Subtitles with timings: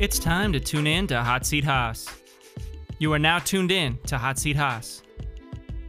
[0.00, 2.08] It's time to tune in to Hot Seat Haas.
[2.98, 5.02] You are now tuned in to Hot Seat Haas.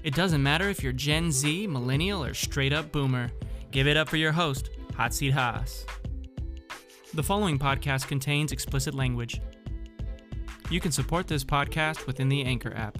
[0.03, 3.31] It doesn't matter if you're Gen Z, Millennial, or straight up Boomer.
[3.71, 5.85] Give it up for your host, Hot Seat Haas.
[7.13, 9.39] The following podcast contains explicit language.
[10.69, 12.97] You can support this podcast within the Anchor app.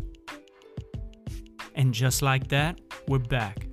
[1.75, 3.67] And just like that, we're back.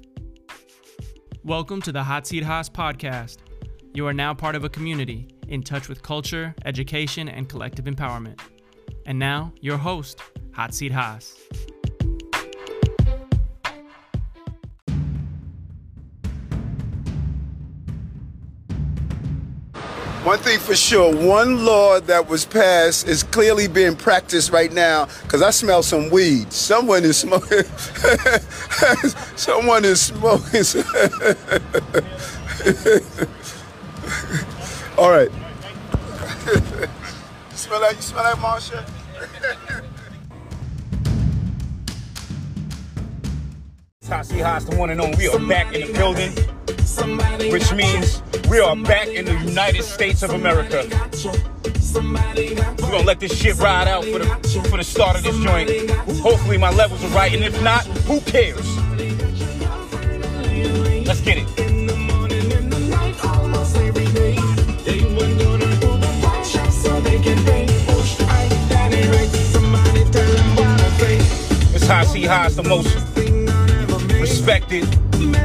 [1.45, 3.37] Welcome to the Hot Seat Haas podcast.
[3.95, 8.39] You are now part of a community in touch with culture, education, and collective empowerment.
[9.07, 10.21] And now, your host,
[10.53, 11.35] Hot Seat Haas.
[20.25, 25.09] One thing for sure, one law that was passed is clearly being practiced right now
[25.23, 26.53] because I smell some weed.
[26.53, 27.63] Someone is smoking.
[29.37, 30.65] Someone is smoking.
[34.99, 35.31] All right.
[36.51, 37.95] you smell that?
[37.95, 38.85] You smell that, Marsha?
[44.05, 45.17] Tasi Haas, the one and only.
[45.17, 46.33] We are back in the building,
[47.53, 50.85] which means we are back in the United States of America.
[51.95, 55.91] We're gonna let this shit ride out for the for the start of this joint.
[56.19, 58.67] Hopefully my levels are right, and if not, who cares?
[61.07, 61.68] Let's get it.
[71.91, 72.95] It's Tasi Haas, the most
[74.21, 74.85] respected,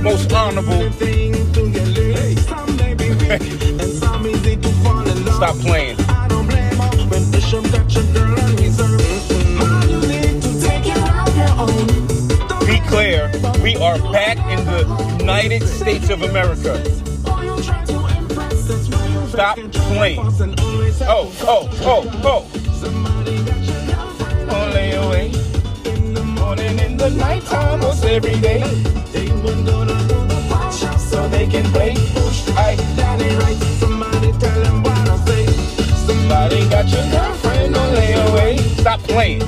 [0.04, 0.92] most honorable.
[5.32, 5.96] Stop playing.
[12.66, 14.86] Be clear, we are back in the
[15.20, 16.84] United States of America.
[19.30, 20.20] Stop playing.
[21.08, 22.46] Oh, oh, oh, oh.
[24.52, 25.32] Only away.
[26.44, 28.60] Morning in the nighttime was every day.
[29.14, 31.96] They were gonna rule the pie shop so they can play.
[32.58, 32.76] I
[33.80, 35.46] Somebody tell them what I say.
[36.06, 38.60] Somebody got your girlfriend on layaway.
[38.82, 39.40] Stop playing.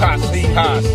[0.00, 0.86] Tasi Haas.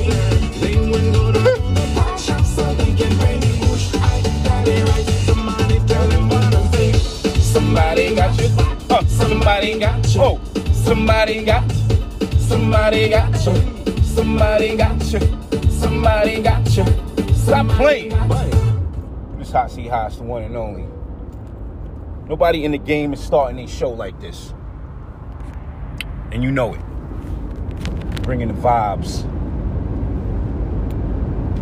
[7.54, 8.50] Somebody got you.
[8.90, 10.22] Uh, somebody got you.
[10.22, 10.40] Oh,
[10.74, 11.64] somebody got.
[12.50, 13.75] Somebody got you.
[14.16, 15.20] Somebody got you.
[15.70, 16.86] Somebody got you.
[17.36, 18.12] Stop playing.
[19.38, 20.86] This Hot Seat Haas, the one and only.
[22.30, 24.54] Nobody in the game is starting a show like this.
[26.32, 26.80] And you know it.
[28.24, 29.28] Bringing the vibes.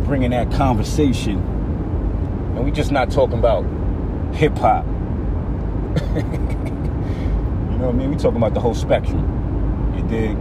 [0.05, 1.39] Bringing that conversation.
[2.55, 3.63] And we just not talking about
[4.35, 4.85] hip hop.
[4.85, 4.91] you
[7.79, 8.11] know what I mean?
[8.11, 9.95] We talking about the whole spectrum.
[9.97, 10.37] You dig?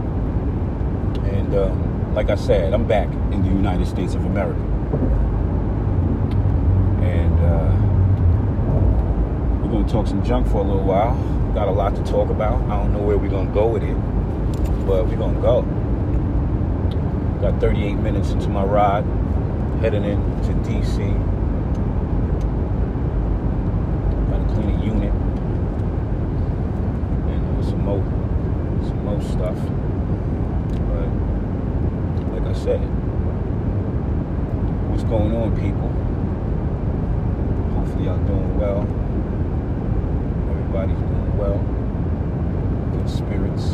[1.33, 4.59] And um, like I said, I'm back in the United States of America.
[7.01, 7.73] And uh,
[9.63, 11.15] we're gonna talk some junk for a little while.
[11.55, 12.61] Got a lot to talk about.
[12.69, 13.95] I don't know where we're gonna go with it,
[14.85, 15.63] but we're gonna go.
[17.41, 19.05] Got 38 minutes into my ride,
[19.81, 20.97] heading into DC.
[24.29, 25.13] Gotta clean a unit
[27.31, 28.03] and uh, some more,
[28.83, 29.82] some more stuff.
[32.63, 32.79] What's
[35.03, 35.89] going on, people?
[37.75, 38.87] Hopefully, y'all doing well.
[40.49, 41.59] Everybody's doing well.
[42.95, 43.73] Good spirits.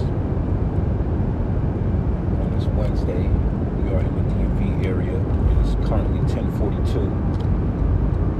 [2.42, 3.30] On this Wednesday,
[3.78, 5.20] we are in the DMV area.
[5.52, 7.14] It is currently 10:42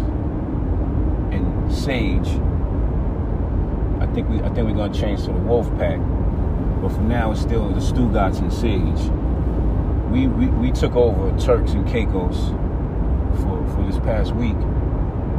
[1.32, 2.28] and Sage.
[4.00, 5.98] I think we I think we're gonna change to the Wolf Pack.
[6.80, 9.10] But for now it's still the Stugotz and Sage.
[10.12, 12.50] We, we we took over Turks and Caicos
[13.42, 14.56] for, for this past week.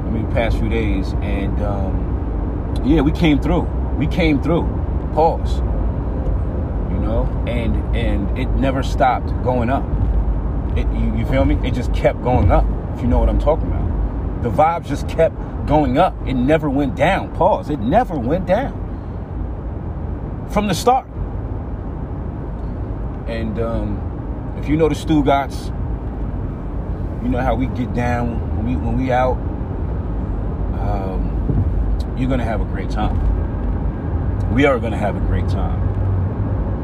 [0.09, 3.61] I mean past few days and um, yeah, we came through.
[3.99, 4.63] We came through.
[5.13, 5.57] Pause.
[6.89, 9.83] You know, and and it never stopped going up.
[10.75, 11.59] It, you, you feel me?
[11.67, 12.65] It just kept going up.
[12.95, 15.35] If you know what I'm talking about, the vibes just kept
[15.67, 16.15] going up.
[16.27, 17.31] It never went down.
[17.35, 17.69] Pause.
[17.69, 18.73] It never went down
[20.49, 21.05] from the start.
[23.27, 25.67] And um, if you know the Stugotz,
[27.21, 29.37] you know how we get down when we when we out.
[32.19, 34.53] You're gonna have a great time.
[34.53, 35.79] We are gonna have a great time,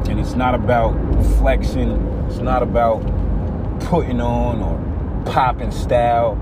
[0.07, 0.93] and it's not about
[1.37, 1.91] flexing.
[2.29, 3.01] It's not about
[3.81, 6.35] putting on or popping style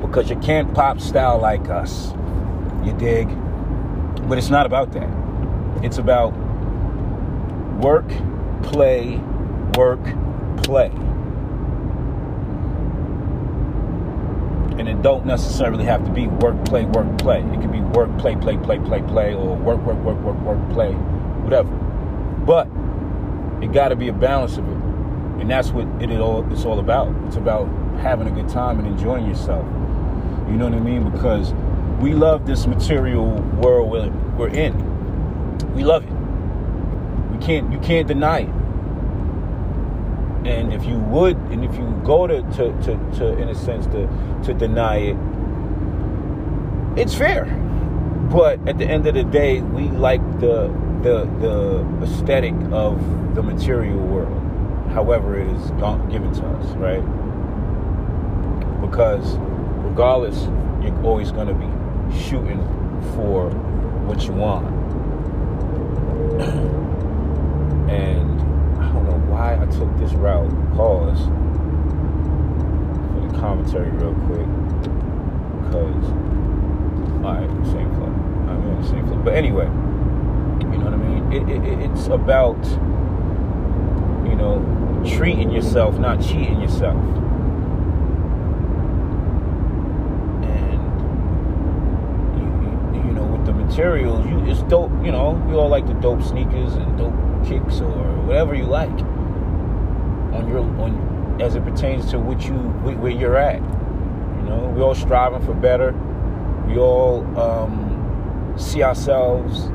[0.00, 2.14] because you can't pop style like us.
[2.84, 3.26] You dig?
[4.28, 5.10] But it's not about that.
[5.82, 6.30] It's about
[7.82, 8.06] work,
[8.62, 9.16] play,
[9.76, 10.04] work,
[10.62, 10.92] play.
[14.78, 17.40] And it don't necessarily have to be work, play, work, play.
[17.40, 20.72] It could be work, play, play, play, play, play, or work, work, work, work, work,
[20.72, 21.70] play, whatever.
[22.46, 22.68] But
[23.62, 24.76] it got to be a balance of it,
[25.40, 27.12] and that's what it all it's all about.
[27.26, 27.66] It's about
[28.00, 29.66] having a good time and enjoying yourself.
[30.46, 31.10] You know what I mean?
[31.10, 31.52] Because
[32.00, 34.74] we love this material world we're, we're in.
[35.74, 36.12] We love it.
[37.32, 38.57] We can't you can't deny it.
[40.44, 43.86] And if you would, and if you go to, to, to, to in a sense
[43.86, 44.08] to
[44.44, 45.16] to deny it,
[46.98, 47.44] it's fair.
[48.30, 50.68] But at the end of the day, we like the
[51.02, 54.42] the the aesthetic of the material world,
[54.92, 55.70] however it is
[56.10, 57.02] given to us, right?
[58.80, 59.36] Because
[59.84, 60.44] regardless,
[60.82, 62.60] you're always going to be shooting
[63.14, 63.50] for
[64.06, 64.66] what you want.
[67.90, 68.37] and
[69.38, 70.50] why I took this route.
[70.74, 71.26] Pause
[73.12, 74.48] for the commentary real quick.
[75.62, 76.04] Because,
[77.24, 78.12] alright, same flow.
[78.48, 79.18] I'm in the same flow.
[79.18, 81.32] But anyway, you know what I mean?
[81.32, 82.62] It, it, it's about,
[84.28, 84.58] you know,
[85.16, 86.96] treating yourself, not cheating yourself.
[90.42, 90.82] And,
[92.34, 94.90] you, you know, with the materials, you it's dope.
[95.04, 97.14] You know, you all like the dope sneakers and dope
[97.46, 97.92] kicks or
[98.26, 98.98] whatever you like
[100.48, 103.60] your on as it pertains to what you where you're at.
[103.60, 105.92] You know, we all striving for better.
[106.66, 109.66] We all um, see ourselves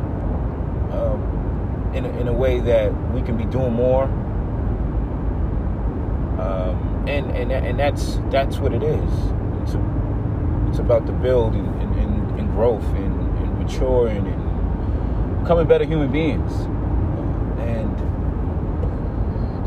[0.92, 4.04] um, in a, in a way that we can be doing more.
[6.40, 9.12] Um, and and and that's that's what it is.
[9.62, 9.81] It's a,
[10.70, 11.68] it's about the build and,
[12.00, 13.24] and, and growth and
[13.64, 16.51] maturing and becoming better human beings.
[17.60, 17.94] And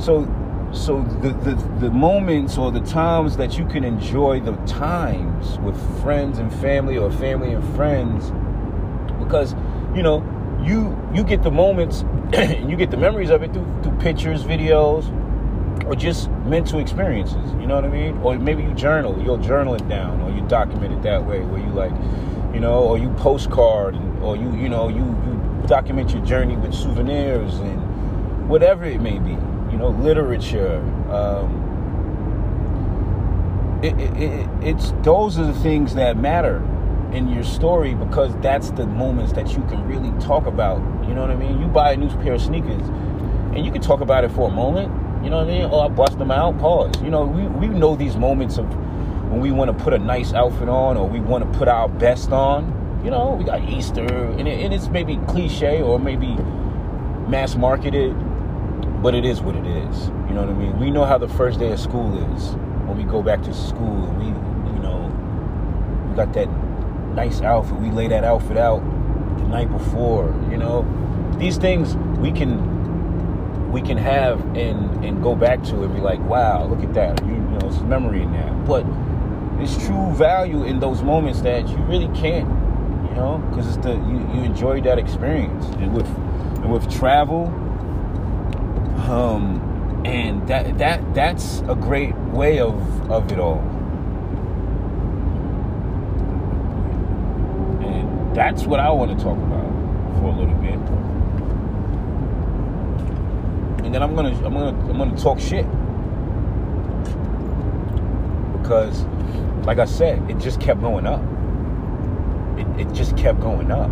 [0.03, 0.27] so
[0.73, 5.77] so the, the, the moments or the times that you can enjoy the times with
[6.03, 8.31] friends and family or family and friends
[9.23, 9.55] because
[9.95, 10.23] you know
[10.63, 14.45] you you get the moments and you get the memories of it through, through pictures
[14.45, 15.13] videos
[15.87, 18.17] or just mental experiences you know what i mean?
[18.19, 21.61] Or maybe you journal you'll journal it down or you document it that way where
[21.61, 21.93] you like
[22.57, 26.73] you know, or you postcard, or you, you know, you, you document your journey with
[26.73, 29.35] souvenirs and whatever it may be,
[29.77, 30.79] you know, literature.
[31.11, 31.65] Um,
[33.83, 36.65] it, it, it, it's those are the things that matter
[37.13, 40.79] in your story because that's the moments that you can really talk about.
[41.07, 41.61] You know what I mean?
[41.61, 42.89] You buy a new pair of sneakers,
[43.53, 44.91] and you can talk about it for a moment.
[45.23, 45.65] You know what I mean?
[45.67, 46.95] Or I bust them out, pause.
[47.03, 48.65] You know, we, we know these moments of
[49.31, 51.91] when we want to put a nice outfit on or we want to put our
[51.91, 52.73] best on.
[53.05, 56.35] You know, we got Easter, and, it, and it's maybe cliche or maybe
[57.29, 58.15] mass marketed,
[59.03, 60.09] but it is what it is.
[60.09, 60.79] You know what I mean?
[60.79, 62.51] We know how the first day of school is
[62.87, 66.49] when we go back to school and we, you know, we got that
[67.15, 67.77] nice outfit.
[67.77, 68.81] We lay that outfit out
[69.39, 70.35] the night before.
[70.51, 70.87] You know,
[71.39, 72.77] these things we can
[73.73, 77.25] we can have and and go back to and be like, wow, look at that.
[77.25, 78.67] You, you know, it's memory in that.
[78.67, 78.85] But
[79.59, 82.49] there's true value in those moments that you really can't,
[83.09, 87.53] you know, because it's the you, you enjoy that experience, and with and with travel,
[89.09, 93.61] um, and that that that's a great way of of it all.
[97.83, 99.73] And that's what I want to talk about
[100.19, 100.75] for a little bit.
[103.85, 105.67] And then I'm gonna I'm gonna I'm gonna talk shit
[108.67, 109.05] because,
[109.65, 111.23] like I said, it just kept going up.
[112.59, 113.91] It, it just kept going up.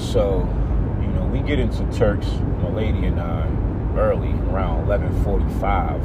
[0.00, 0.48] So,
[1.30, 2.26] we get into Turks,
[2.62, 3.46] my lady and I,
[3.96, 6.00] early, around 11:45.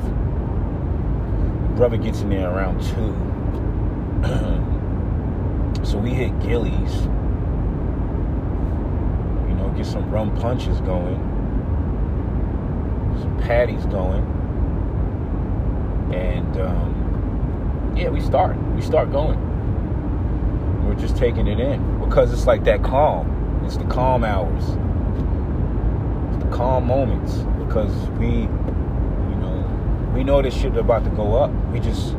[1.75, 3.15] Brother gets in there around two.
[5.85, 7.07] so we hit Gilley's.
[9.47, 11.35] You know, get some rum punches going
[13.19, 14.23] some patties going,
[16.13, 18.57] and um, yeah, we start.
[18.73, 19.39] We start going.
[20.85, 23.63] We're just taking it in because it's like that calm.
[23.65, 24.63] It's the calm hours.
[26.55, 27.33] Calm moments
[27.65, 31.51] because we, you know, we know this shit about to go up.
[31.73, 32.15] We just,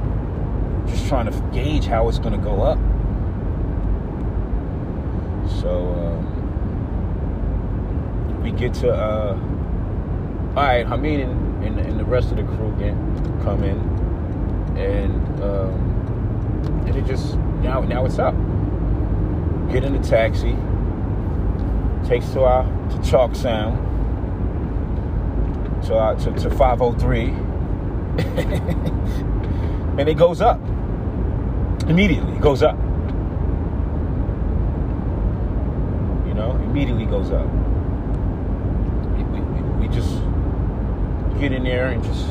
[0.86, 2.78] just trying to gauge how it's gonna go up.
[5.62, 6.26] So um,
[8.42, 8.92] we get to.
[8.92, 9.38] Uh,
[10.56, 12.94] all right, Hamid and, and, and, the rest of the crew get
[13.42, 13.78] come in,
[14.78, 18.34] and um, and it just now now it's up.
[19.70, 20.56] Get in the taxi,
[22.06, 23.95] takes to our to Chalk Sound,
[25.86, 27.26] to our to, to 503,
[29.98, 30.60] and it goes up
[31.88, 32.32] immediately.
[32.32, 32.76] It goes up.
[36.26, 37.46] You know, immediately goes up.
[39.16, 39.40] We, we,
[39.80, 40.12] we just
[41.38, 42.26] get in there and just,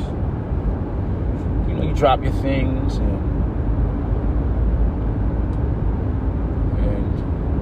[1.68, 3.10] you know, you drop your things and,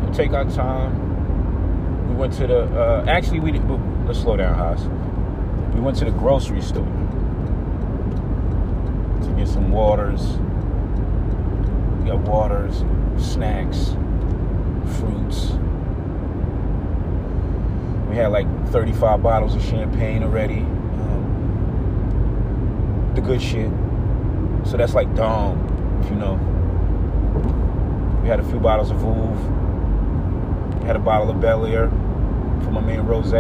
[0.06, 2.10] and take our time.
[2.10, 4.88] We went to the, uh, actually, we didn't, let's slow down, Haas.
[5.74, 6.86] We went to the grocery store
[9.22, 10.22] to get some waters.
[12.00, 12.84] We got waters,
[13.18, 13.96] snacks,
[15.00, 15.54] fruits.
[18.10, 21.52] We had like 35 bottles of champagne already um,
[23.16, 23.72] the good shit.
[24.66, 26.36] So that's like Dom, if you know.
[28.22, 30.84] We had a few bottles of Vouv.
[30.86, 31.90] Had a bottle of Belaire
[32.64, 33.34] for my man Rose.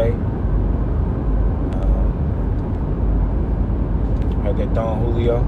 [4.57, 5.43] That Don Julio.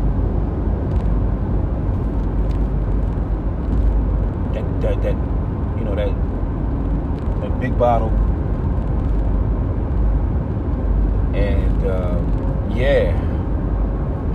[4.54, 5.16] That that that
[5.78, 8.10] you know that that big bottle.
[11.36, 13.26] And uh, yeah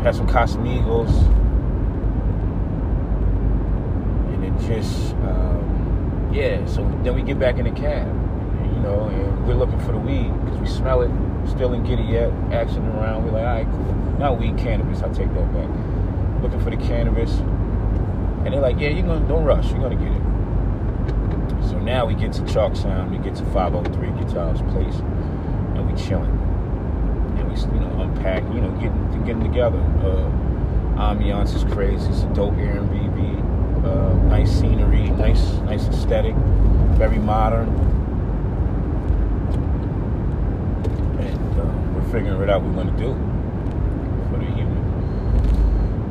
[0.03, 1.11] had some Casamigos,
[4.33, 6.65] and it just, um, yeah.
[6.67, 9.99] So then we get back in the cab, you know, and we're looking for the
[9.99, 11.11] weed because we smell it.
[11.49, 13.25] Still in Giddy yet, action around.
[13.25, 14.00] We're like, all right, cool.
[14.21, 15.03] Not weed, cannabis.
[15.03, 16.43] I take that back.
[16.43, 19.71] Looking for the cannabis, and they're like, yeah, you're gonna don't rush.
[19.71, 21.69] You're gonna get it.
[21.69, 23.11] So now we get to Chalk Sound.
[23.11, 25.01] We get to 503 Guitars Place,
[25.75, 26.41] and we chilling
[27.41, 29.79] and we you know unpack, you know, getting getting together.
[30.03, 30.31] Uh,
[31.01, 32.09] ambiance is crazy.
[32.11, 33.85] It's a dope Airbnb.
[33.85, 36.35] Uh, nice scenery, nice nice aesthetic,
[36.97, 37.69] very modern.
[41.21, 42.63] And uh, we're figuring it out.
[42.63, 43.15] We're gonna do
[44.31, 44.85] for the evening.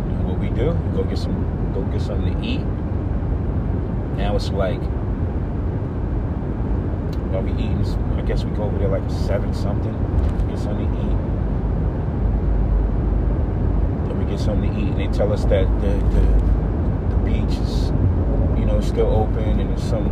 [0.09, 0.74] You know, what we do?
[0.96, 2.65] Go get some go get something to eat.
[4.18, 4.82] Now it's like
[7.39, 7.86] are we eating?
[8.18, 9.94] I guess we go over there like seven something,
[10.50, 11.18] get something to eat
[14.08, 16.22] Then we get something to eat, and they tell us that the the,
[17.10, 17.89] the beach is,
[18.60, 20.08] you know, still open, and there's some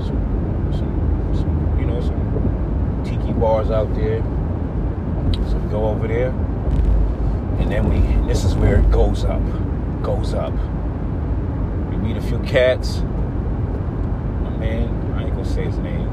[0.00, 4.20] some, some, some you know some tiki bars out there.
[5.50, 6.30] So we go over there,
[7.60, 8.00] and then we.
[8.26, 9.42] This is where it goes up,
[10.02, 10.52] goes up.
[11.90, 12.98] We meet a few cats.
[12.98, 16.08] My man, I ain't gonna say his name,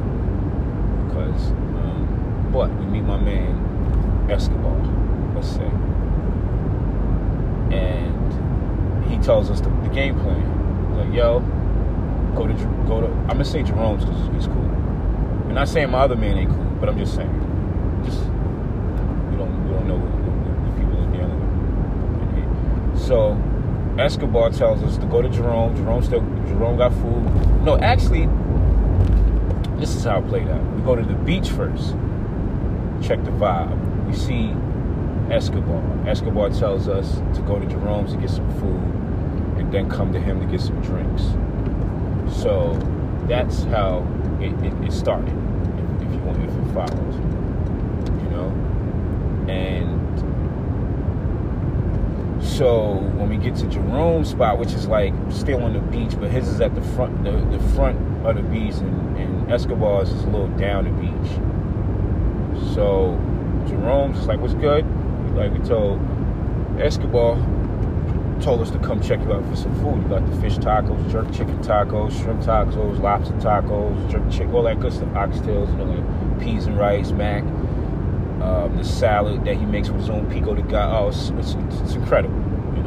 [1.08, 4.78] because, um, but we meet my man Escobar.
[5.36, 5.70] Let's say
[7.72, 10.42] and he tells us the, the game plan.
[10.90, 11.40] He's like, yo,
[12.36, 12.54] go to
[12.88, 13.08] go to.
[13.08, 14.64] I'm gonna say Jerome's because he's cool.
[14.64, 17.30] And I'm not saying my other man ain't cool, but I'm just saying,
[18.06, 21.40] just we don't we don't know the people are dealing
[22.94, 23.02] with.
[23.02, 23.38] So
[24.00, 25.76] Escobar tells us to go to Jerome.
[25.76, 27.24] Jerome still Jerome got food.
[27.64, 28.28] No, actually,
[29.78, 30.64] this is how it played out.
[30.74, 31.90] We go to the beach first.
[33.02, 34.08] Check the vibe.
[34.08, 34.54] We see
[35.30, 35.84] Escobar.
[36.08, 38.82] Escobar tells us to go to Jerome's to get some food
[39.60, 41.24] and then come to him to get some drinks.
[42.42, 42.74] So
[43.28, 44.08] that's how
[44.40, 45.28] it, it, it started,
[45.78, 47.16] if, if you want, if it follows,
[48.24, 48.50] you know.
[49.50, 50.00] And
[52.60, 56.30] so when we get to Jerome's spot, which is like still on the beach, but
[56.30, 57.98] his is at the front, the, the front
[58.28, 61.32] of the beach, and, and Escobar's is a little down the beach.
[62.74, 63.18] So
[63.66, 64.86] Jerome's is like, "What's good?"
[65.38, 66.02] Like we told
[66.82, 67.38] Escobar,
[68.42, 70.04] told us to come check you out for some food.
[70.04, 74.64] You got the fish tacos, jerk chicken tacos, shrimp tacos, lobster tacos, jerk chicken, all
[74.64, 77.44] that good stuff, oxtails, you know, like peas and rice, mac.
[78.42, 81.06] Um, the salad that he makes with his own pico de gallo.
[81.06, 82.39] Oh, it's, it's, it's incredible in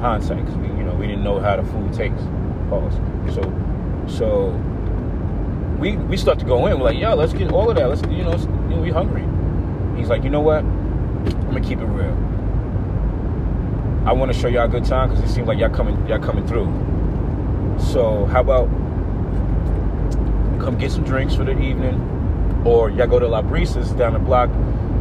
[0.02, 2.26] hindsight because we, you know, we didn't know how the food tastes.
[2.68, 2.94] Pause.
[3.34, 3.42] So,
[4.08, 4.48] so
[5.78, 6.78] we we start to go in.
[6.78, 7.88] We're like, yo, let's get all of that.
[7.88, 9.24] Let's, you know, you know we hungry.
[9.96, 10.64] He's like, you know what?
[10.64, 12.12] I'm gonna keep it real.
[14.04, 16.18] I want to show y'all a good time because it seems like y'all coming, y'all
[16.18, 16.66] coming through.
[17.78, 18.68] So how about
[20.60, 24.18] come get some drinks for the evening, or y'all go to Las Brisas down the
[24.18, 24.50] block,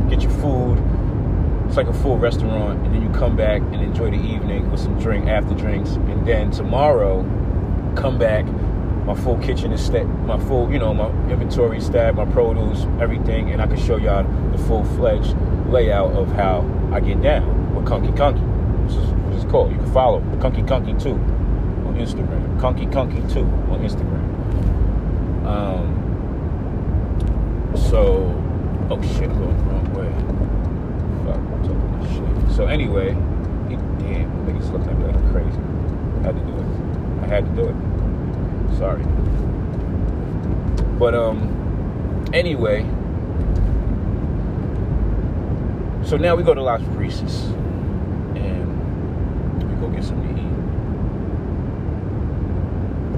[0.09, 0.77] get your food.
[1.71, 4.81] It's like a full restaurant, and then you come back and enjoy the evening with
[4.81, 7.23] some drink after drinks, and then tomorrow,
[7.95, 8.45] come back.
[9.05, 13.51] My full kitchen is set, my full, you know, my inventory stacked, my produce, everything,
[13.51, 15.33] and I can show y'all the full fledged
[15.69, 18.43] layout of how I get down with Kunky Kunky.
[19.31, 19.71] This is called.
[19.71, 22.59] You can follow Kunky Kunky 2 on Instagram.
[22.59, 23.39] Kunky Kunky 2
[23.71, 24.27] on Instagram.
[25.47, 25.87] Um,
[27.77, 28.35] so,
[28.89, 30.11] oh shit, I'm going wrong way.
[31.25, 32.50] Fuck, I'm talking this shit.
[32.61, 33.09] So anyway,
[33.69, 35.57] he, damn, niggas looking at me like I'm crazy.
[36.19, 36.65] I had to do it.
[37.23, 37.75] I had to do it.
[38.77, 39.03] Sorry.
[40.99, 42.85] But um, anyway.
[46.07, 47.49] So now we go to Las Brisas
[48.37, 50.45] and we go get something to eat.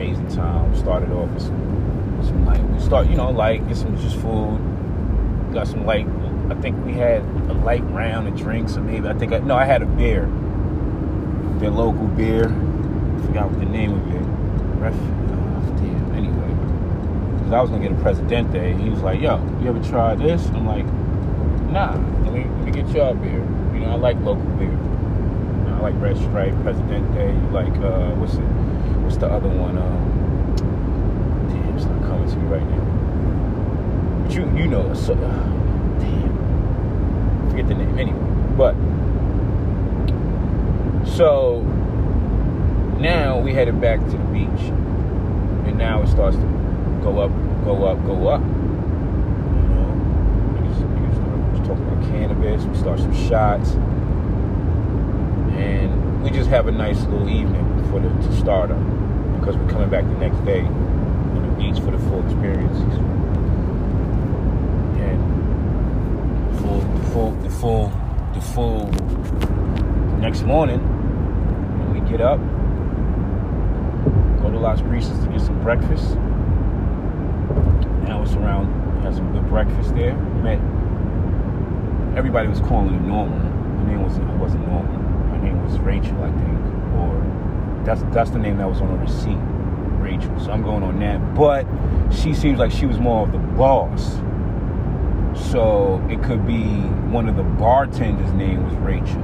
[0.07, 0.73] Amazing time.
[0.73, 2.63] Started off with some, some light.
[2.63, 4.61] We start, you know, light, get some just food.
[5.53, 6.07] Got some light.
[6.53, 9.55] I think we had a light round of drinks, or maybe I think I no,
[9.55, 10.25] I had a beer.
[11.59, 12.45] the local beer.
[12.45, 14.21] I forgot what the name of it.
[14.79, 16.13] Ref, oh, damn.
[16.13, 16.53] Anyway,
[17.37, 18.73] because I was gonna get a Presidente.
[18.73, 20.85] He was like, "Yo, you ever tried this?" I'm like,
[21.71, 23.39] "Nah." Let me let me get y'all beer.
[23.73, 24.69] You know, I like local beer.
[24.69, 27.33] You know, I like Red Stripe, Presidente.
[27.33, 28.41] You like uh, what's it?
[29.03, 29.77] What's the other one?
[29.77, 30.55] Um,
[31.49, 34.23] damn, it's not coming to me right now.
[34.23, 35.52] But you you know, so, uh,
[37.53, 38.19] forget the name anyway.
[38.57, 38.73] But
[41.05, 41.61] so
[42.99, 44.71] now we headed back to the beach,
[45.67, 46.41] and now it starts to
[47.03, 47.31] go up,
[47.63, 48.41] go up, go up.
[48.41, 48.47] You
[49.69, 49.93] know,
[51.13, 52.63] start talking about cannabis.
[52.63, 53.73] We start some shots,
[55.55, 58.81] and we just have a nice little evening for the to start up
[59.39, 62.79] because we're coming back the next day on the beach for the full experience.
[64.97, 65.21] And
[67.13, 67.91] full, the full,
[68.33, 68.87] the full,
[70.19, 70.79] next morning,
[71.77, 72.39] when we get up,
[74.41, 76.15] go to Las Brisas to get some breakfast.
[78.07, 80.15] Now it's around, had some good breakfast there.
[80.41, 80.57] Met,
[82.17, 83.37] everybody was calling her Norma.
[83.37, 84.97] Her name wasn't, it wasn't Norma.
[85.29, 86.59] Her name was Rachel, I think.
[86.95, 89.37] Or that's that's the name that was on the receipt,
[90.01, 90.39] Rachel.
[90.39, 91.35] So I'm going on that.
[91.35, 91.67] But
[92.11, 94.15] she seems like she was more of the boss.
[95.53, 96.63] So it could be
[97.13, 99.21] one of the bartenders' name was Rachel.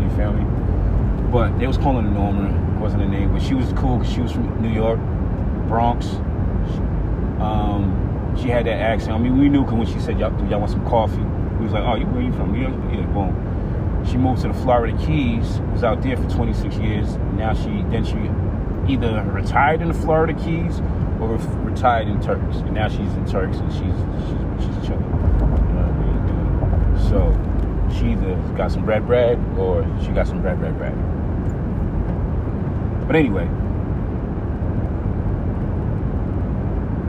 [0.00, 0.44] You feel me?
[1.32, 2.78] But they was calling her Norma.
[2.78, 5.00] Wasn't her name, but she was cool because she was from New York,
[5.66, 6.06] Bronx.
[7.40, 9.10] Um, she had that accent.
[9.10, 11.26] I mean, we knew 'cause when she said, "Y'all, do y'all want some coffee?"
[11.58, 12.74] We was like, "Oh, where you from?" New York.
[12.92, 13.34] Yeah, boom.
[14.04, 15.60] She moved to the Florida Keys.
[15.72, 17.18] Was out there for 26 years.
[17.36, 18.30] Now she then she
[18.86, 20.80] either retired in the Florida Keys
[21.20, 25.02] or retired in Turks, and now she's in Turks and she's she's she's chilling.
[25.02, 27.08] You know I mean?
[27.08, 27.18] So
[27.96, 30.94] she either got some bread bread or she got some bread bread bread.
[33.06, 33.44] But anyway,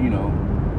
[0.01, 0.31] you know,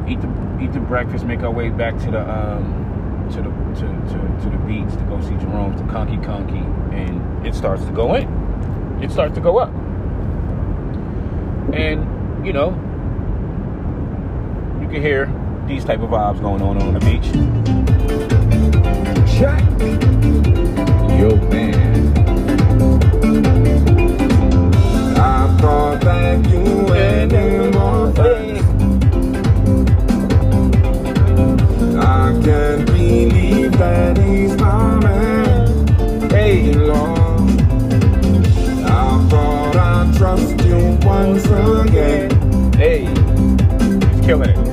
[0.07, 0.27] eat the
[0.61, 4.49] eat the breakfast, make our way back to the um to the to, to, to
[4.49, 6.63] the beach to go see Jerome to Conky Conky,
[6.95, 8.27] and it starts to go in.
[9.01, 9.73] It starts to go up.
[11.73, 12.71] And, you know,
[14.81, 15.25] you can hear
[15.67, 17.27] these type of vibes going on on the beach.
[19.37, 19.63] Check
[21.19, 21.51] your
[32.03, 36.29] I can't believe that he's my man.
[36.29, 37.41] Hey, Lord.
[38.85, 42.73] I thought I trust you once again.
[42.73, 44.70] Hey, he's killing it.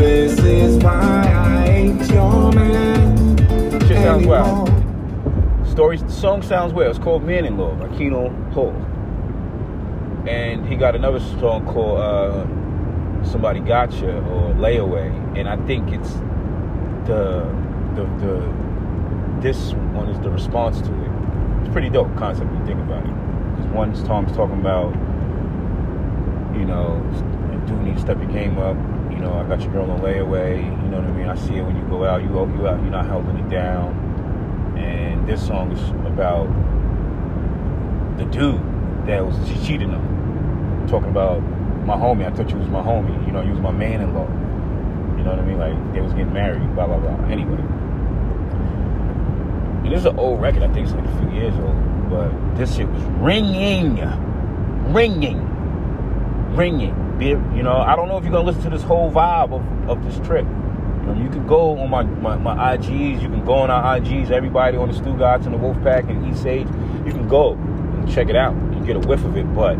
[0.00, 3.38] This is why I ain't your man.
[3.80, 4.64] Shit sounds anymore.
[4.64, 5.66] well.
[5.66, 6.88] Story song sounds well.
[6.88, 8.74] It's called Man in Law by Keno Hall.
[10.26, 12.46] And he got another song called uh,
[13.30, 15.12] Somebody Gotcha or Layaway.
[15.38, 16.14] And I think it's
[17.04, 17.44] the
[17.94, 18.54] the the
[19.42, 21.60] this one is the response to it.
[21.60, 23.12] It's pretty dope concept when you think about it.
[23.54, 24.94] Because one song's talking about,
[26.58, 26.98] you know,
[27.66, 28.78] dude need to step your game up.
[29.20, 30.64] You know, I got your girl on layaway.
[30.64, 31.28] You know what I mean?
[31.28, 32.22] I see it when you go out.
[32.22, 32.80] You you out.
[32.80, 33.92] You're not holding it down.
[34.78, 36.46] And this song is about
[38.16, 38.62] the dude
[39.06, 40.86] that was cheating on.
[40.88, 41.42] Talking about
[41.84, 42.26] my homie.
[42.26, 43.26] I thought you was my homie.
[43.26, 44.26] You know, you was my man-in-law.
[45.18, 45.58] You know what I mean?
[45.58, 46.74] Like they was getting married.
[46.74, 47.26] Blah blah blah.
[47.26, 47.60] Anyway,
[49.84, 50.62] and this is an old record.
[50.62, 52.08] I think it's like a few years old.
[52.08, 54.00] But this shit was ringing,
[54.94, 56.99] ringing, ringing.
[57.20, 59.90] Be- You know, I don't know if you're gonna listen to this whole vibe of,
[59.90, 60.46] of this trip.
[61.18, 63.20] You can go on my, my, my IGs.
[63.20, 64.30] You can go on our IGs.
[64.30, 66.66] Everybody on the Stugotz and the Wolfpack and East Sage.
[67.04, 68.54] You can go and check it out.
[68.72, 69.76] You get a whiff of it, but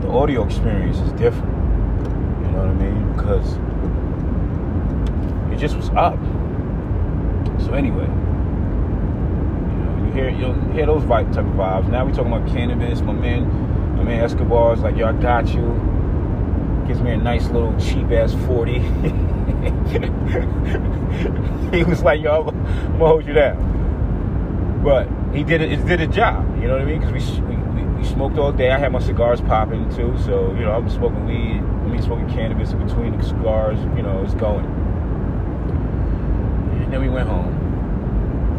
[0.00, 1.52] the audio experience is different.
[2.44, 3.12] You know what I mean?
[3.12, 3.56] Because
[5.52, 6.18] it just was up.
[7.64, 11.88] So anyway, you know, you hear you hear those type of vibes.
[11.88, 13.00] Now we talking about cannabis.
[13.00, 13.44] My man,
[14.04, 15.62] my man Escobar's like, yo, I got you.
[16.86, 18.78] Gives me a nice little cheap ass forty.
[21.74, 24.82] he was like, yo, I'm, I'm gonna hold you down.
[24.84, 25.72] But he did it.
[25.72, 26.44] It did a job.
[26.60, 27.00] You know what I mean?
[27.00, 28.70] Because we, we, we smoked all day.
[28.70, 30.14] I had my cigars popping too.
[30.26, 31.60] So you know, I'm smoking weed.
[31.60, 33.78] I mean, smoking cannabis in between the cigars.
[33.96, 34.66] You know, it's going.
[36.82, 37.54] And then we went home.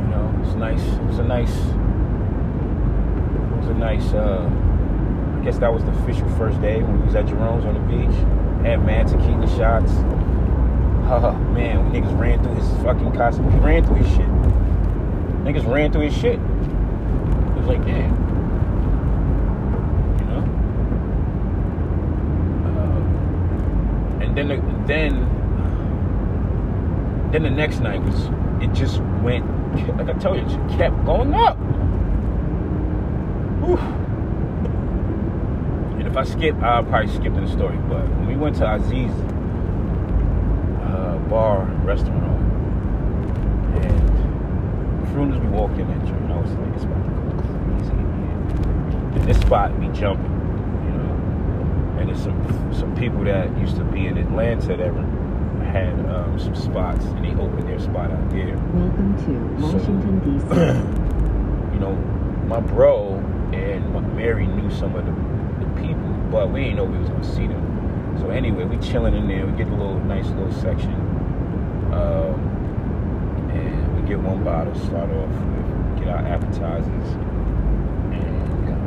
[0.01, 0.81] You know, it's nice.
[0.81, 1.55] It was a nice.
[3.51, 4.11] It was a nice.
[4.13, 4.49] uh
[5.45, 8.15] guess that was the official first day when we was at Jerome's on the beach.
[8.65, 9.91] Had mad tequila shots.
[11.07, 13.51] Oh man, we niggas ran through his fucking costume.
[13.51, 14.27] He ran through his shit.
[15.45, 16.39] Niggas ran through his shit.
[16.39, 18.09] It was like, damn.
[20.19, 20.43] You know?
[22.65, 24.55] Uh, and then, the,
[24.87, 25.29] then,
[27.31, 28.31] then the next night was,
[28.63, 29.45] it just went,
[29.95, 31.55] like I told you, it kept going up.
[33.61, 34.04] Whew.
[36.15, 37.77] And if I skip, I'll probably skip in the story.
[37.89, 39.11] But when we went to Aziz
[40.81, 42.41] uh, bar, restaurant,
[43.83, 47.09] and as soon as we walked in that joint, I was like, it's about to
[47.09, 49.19] go crazy in here.
[49.19, 50.31] And this spot be jumping,
[50.85, 51.99] you know.
[51.99, 54.93] And there's some some people that used to be in Atlanta that
[55.67, 58.55] had um, some spots, and they opened their spot out there.
[58.73, 60.47] Welcome to So- Washington, D.C.
[61.75, 61.93] you know,
[62.47, 63.15] my bro
[63.51, 65.11] and my Mary knew some of the,
[66.35, 68.17] but we didn't know we was gonna see them.
[68.19, 69.45] So anyway, we chilling in there.
[69.47, 70.93] We get a little nice little section,
[71.93, 72.35] um,
[73.53, 74.75] and we get one bottle.
[74.75, 77.09] Start off with get our appetizers,
[78.11, 78.83] and um,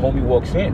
[0.00, 0.72] homie walks in.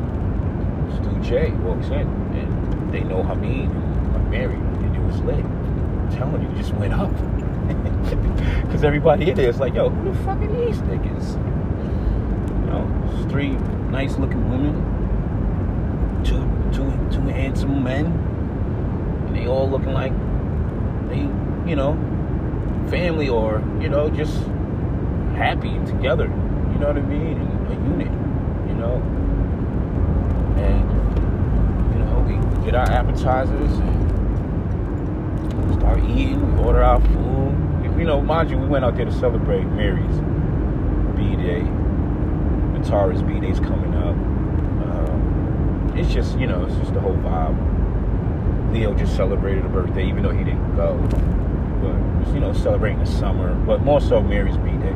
[0.94, 2.06] Stu J walks in,
[2.36, 5.44] and they know Hamid and my Mary, and it was lit.
[5.44, 7.10] I'm telling you, it just went up.
[8.64, 11.43] Because everybody in there is like, yo, who the fuck are these niggas?
[13.34, 13.58] Three
[13.90, 14.74] nice looking women,
[16.22, 20.12] two two two handsome men, and they all looking like
[21.08, 21.26] they,
[21.68, 21.96] you know,
[22.88, 24.36] family or, you know, just
[25.34, 26.26] happy and together.
[26.26, 27.40] You know what I mean?
[27.40, 28.12] And a unit,
[28.68, 29.02] you know.
[30.56, 30.88] And,
[31.92, 37.52] you know, we, we get our appetizers and start eating, we order our food.
[37.98, 40.20] You know, mind you, we went out there to celebrate Mary's
[41.16, 41.34] B
[42.84, 42.90] Day.
[42.90, 44.14] Natara's B Day's coming up.
[44.14, 47.56] Um, it's just, you know, it's just the whole vibe.
[48.72, 50.96] Leo just celebrated a birthday, even though he didn't go.
[51.80, 54.94] But, you know, celebrating the summer, but more so Mary's B Day.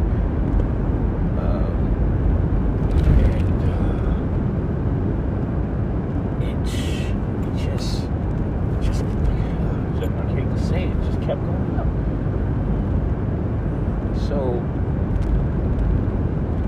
[1.38, 1.74] Um,
[3.24, 3.62] and
[6.42, 8.08] uh, it, it just,
[8.82, 9.04] just,
[10.00, 11.88] just, I hate to say it, it just kept going up.
[14.28, 14.36] So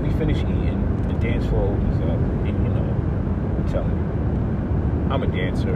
[0.01, 0.41] we finish
[1.47, 2.81] up, and you know,
[3.57, 5.73] I'm telling you, I'm a dancer,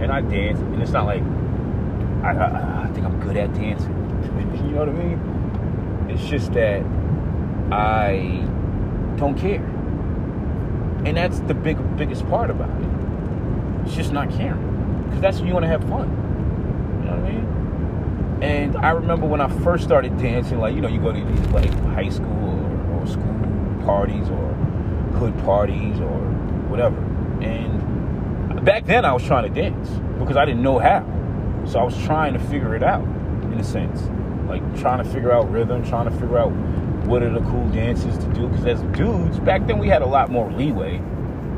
[0.00, 1.22] and I dance, and it's not like
[2.22, 3.92] I, I, I think I'm good at dancing.
[4.66, 6.10] you know what I mean?
[6.10, 6.82] It's just that
[7.72, 8.44] I
[9.16, 9.64] don't care,
[11.04, 13.86] and that's the big biggest part about it.
[13.86, 16.08] It's just not caring, because that's when you want to have fun.
[17.00, 18.42] You know what I mean?
[18.42, 21.46] And I remember when I first started dancing, like, you know, you go to these
[21.48, 23.34] like high school or, or school
[23.84, 24.55] parties or
[25.16, 26.20] hood parties or
[26.68, 26.96] whatever.
[27.42, 31.04] And back then I was trying to dance because I didn't know how.
[31.66, 34.02] So I was trying to figure it out in a sense.
[34.48, 36.52] Like trying to figure out rhythm, trying to figure out
[37.06, 38.48] what are the cool dances to do.
[38.48, 40.94] Because as dudes, back then we had a lot more leeway.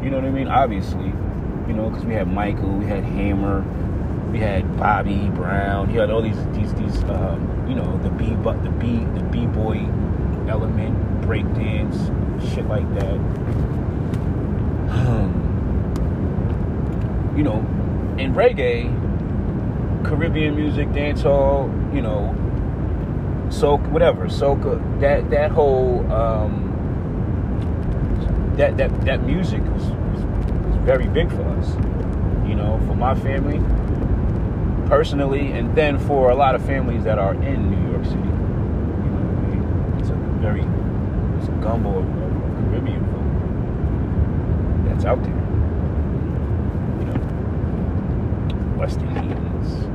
[0.02, 0.48] You know what I mean?
[0.48, 3.62] Obviously, you know, because we had Michael, we had Hammer,
[4.30, 5.92] we had Bobby Brown.
[5.92, 9.24] You had all these these these um, you know the b but the b the
[9.24, 9.86] b boy
[10.48, 12.08] element, break dance,
[12.40, 13.18] shit like that.
[14.90, 15.48] Um,
[17.36, 17.58] you know,
[18.18, 18.88] in reggae,
[20.04, 22.34] Caribbean music, dancehall, you know,
[23.48, 26.64] soca, whatever, soca, that that whole um,
[28.56, 29.84] that that that music was,
[30.84, 31.74] very big for us.
[32.48, 33.60] You know, for my family,
[34.88, 38.16] personally, and then for a lot of families that are in New York City.
[38.16, 40.62] You know, it's a very
[41.38, 43.28] it's a gumbo of, of Caribbean folk
[44.98, 45.32] that's out there.
[46.98, 47.18] You know,
[48.76, 49.86] West Indians,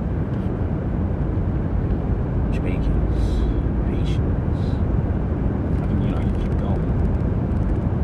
[2.55, 3.19] Jamaicans,
[3.89, 4.59] Haitians.
[5.81, 6.91] I mean, you know, you keep going,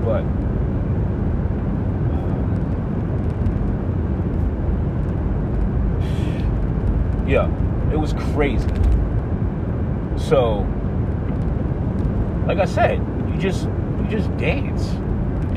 [0.04, 0.24] but.
[2.12, 2.46] um,
[7.30, 7.48] Yeah,
[7.94, 8.68] it was crazy.
[10.18, 10.68] So,
[12.46, 14.92] like I said, you just you just dance,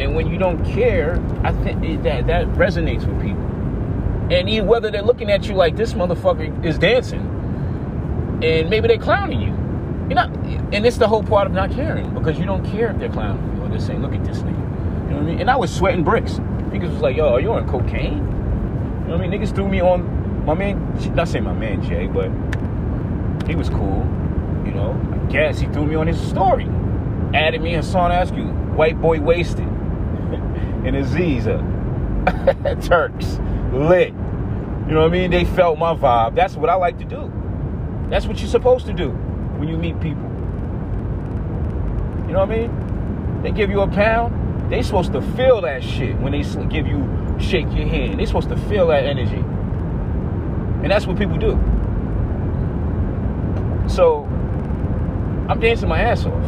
[0.03, 3.43] and when you don't care, I think that that resonates with people.
[4.31, 7.21] And even whether they're looking at you like this motherfucker is dancing,
[8.43, 9.53] and maybe they're clowning you,
[10.09, 10.31] you're not.
[10.75, 13.57] And it's the whole part of not caring because you don't care if they're clowning
[13.57, 15.41] you or they're saying, "Look at this nigga," you know what I mean?
[15.41, 16.41] And I was sweating bricks.
[16.73, 19.41] Niggas was like, "Yo, are you on cocaine?" You know what I mean?
[19.41, 22.29] Niggas threw me on my man, not saying my man Jay, but
[23.49, 24.05] he was cool.
[24.65, 26.69] You know, I guess he threw me on his story.
[27.35, 29.69] Added me and Hassan Askew, white boy wasted.
[30.85, 31.61] And Aziza,
[32.87, 33.39] Turks,
[33.73, 34.09] lit.
[34.09, 35.31] You know what I mean?
[35.31, 36.35] They felt my vibe.
[36.35, 37.33] That's what I like to do.
[38.11, 40.25] That's what you're supposed to do when you meet people.
[42.27, 43.43] You know what I mean?
[43.43, 44.71] They give you a pound.
[44.73, 48.19] They supposed to feel that shit when they give you shake your hand.
[48.19, 49.43] They supposed to feel that energy.
[50.83, 51.53] And that's what people do.
[53.89, 54.25] So
[55.49, 56.45] I'm dancing my ass off.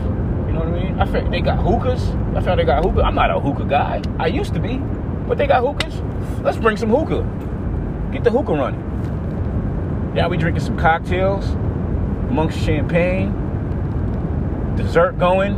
[0.55, 1.01] You know what I mean?
[1.01, 2.11] I found they got hookahs.
[2.37, 3.03] I found they got hookah.
[3.03, 4.01] I'm not a hookah guy.
[4.21, 4.77] I used to be,
[5.27, 6.01] but they got hookahs.
[6.45, 7.25] Let's bring some hookah.
[8.12, 10.14] Get the hookah running.
[10.14, 11.45] Now we drinking some cocktails,
[12.31, 13.33] amongst champagne,
[14.77, 15.57] dessert going.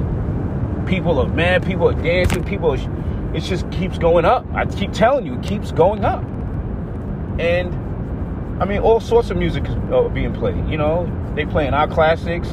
[0.86, 1.66] People are mad.
[1.66, 2.42] People are dancing.
[2.42, 4.46] People, are, it just keeps going up.
[4.54, 6.24] I keep telling you, it keeps going up.
[7.38, 7.74] And
[8.62, 10.70] I mean, all sorts of music is uh, being played.
[10.70, 12.48] You know, they playing our classics,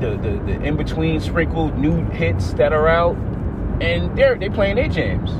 [0.00, 3.16] the the, the in between sprinkled new hits that are out,
[3.80, 5.30] and they're they playing their jams.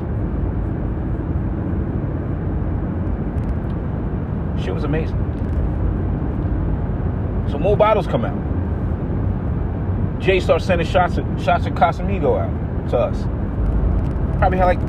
[4.63, 5.17] Shit was amazing.
[7.51, 8.51] So more bottles come out.
[10.21, 13.23] Jay starts sending shots of shots of Casamigo out to us.
[14.39, 14.81] Probably had like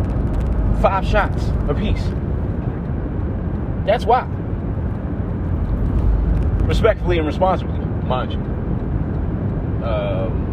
[0.82, 2.04] five shots a piece.
[3.86, 4.28] That's why.
[6.68, 8.51] Respectfully and responsibly, mind you.
[9.84, 10.52] Um,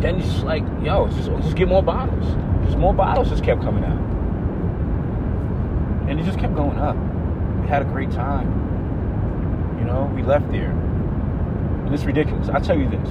[0.00, 2.24] then it's just like, yo, just, just get more bottles.
[2.64, 3.98] Just more bottles just kept coming out.
[6.08, 6.96] And it just kept going up.
[7.60, 8.46] We had a great time.
[9.78, 10.70] You know, we left there.
[10.70, 12.48] And it's ridiculous.
[12.48, 13.08] I tell you this.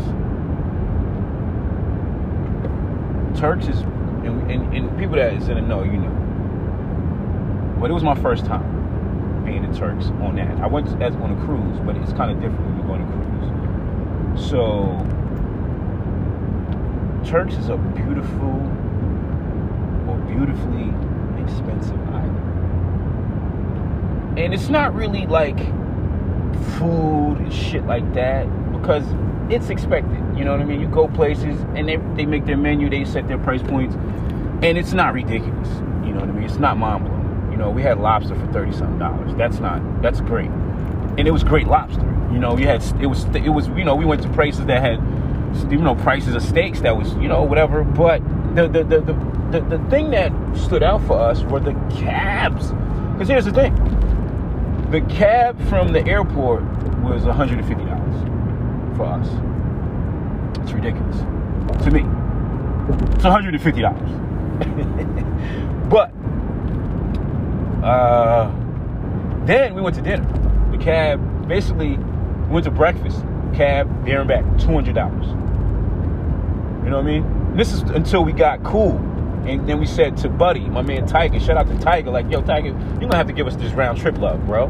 [3.39, 6.13] Turks is, and, and, and people that is in the know, you know.
[7.79, 10.57] But it was my first time being in Turks on that.
[10.59, 13.01] I went as on a cruise, but it's kind of different when you go on
[13.01, 13.26] a cruise.
[14.37, 15.05] So
[17.25, 18.55] Turks is a beautiful
[20.07, 20.93] or beautifully
[21.43, 22.37] expensive island.
[24.39, 25.57] And it's not really like
[26.77, 29.03] food and shit like that because
[29.49, 30.23] it's expected.
[30.37, 30.79] You know what I mean?
[30.79, 34.77] You go places and they, they make their menu, they set their price points, and
[34.77, 35.69] it's not ridiculous.
[36.05, 36.43] You know what I mean?
[36.43, 37.51] It's not mind blowing.
[37.51, 39.33] You know, we had lobster for thirty something dollars.
[39.35, 40.51] That's not that's great,
[41.17, 42.05] and it was great lobster.
[42.31, 44.81] You know, you had it was it was you know we went to places that
[44.81, 44.99] had
[45.71, 47.83] you know prices of steaks that was you know whatever.
[47.83, 48.21] But
[48.55, 49.13] the the the the,
[49.51, 52.71] the, the thing that stood out for us were the cabs.
[53.13, 53.73] Because here's the thing,
[54.91, 56.63] the cab from the airport
[57.01, 59.27] was one hundred and fifty dollars for us.
[60.61, 61.17] It's ridiculous
[61.83, 62.01] to me.
[63.15, 64.11] It's one hundred and fifty dollars.
[65.89, 66.11] but
[67.83, 68.51] uh,
[69.45, 70.46] then we went to dinner.
[70.77, 71.97] The cab basically
[72.49, 73.21] went to breakfast.
[73.53, 75.27] Cab there and back, two hundred dollars.
[76.83, 77.55] You know what I mean?
[77.55, 78.97] This is until we got cool
[79.47, 82.41] And then we said to Buddy, my man Tiger, shout out to Tiger, like, yo,
[82.41, 84.65] Tiger, you're gonna have to give us this round trip love, bro.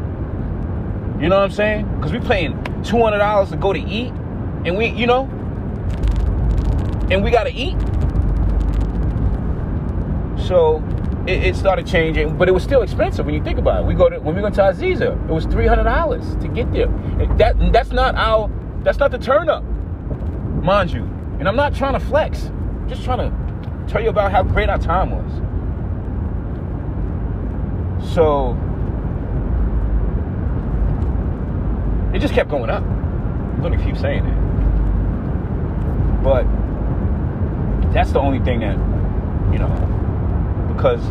[1.20, 1.92] You know what I'm saying?
[1.96, 4.12] Because we paying $200 to go to eat,
[4.64, 5.24] and we, you know,
[7.10, 7.76] and we gotta eat.
[10.46, 10.78] So
[11.28, 13.86] it, it started changing, but it was still expensive when you think about it.
[13.86, 16.72] We go to when we go to Aziza, it was three hundred dollars to get
[16.72, 16.86] there.
[17.36, 18.50] That that's not our
[18.82, 19.62] that's not the turn up,
[20.62, 21.02] mind you.
[21.38, 23.30] And I'm not trying to flex, I'm just trying to
[23.86, 25.30] tell you about how great our time was.
[28.14, 28.56] So
[32.14, 32.82] it just kept going up.
[32.82, 34.38] I'm gonna keep saying it,
[36.24, 36.44] but
[37.92, 38.78] that's the only thing that
[39.52, 39.97] you know
[40.78, 41.04] because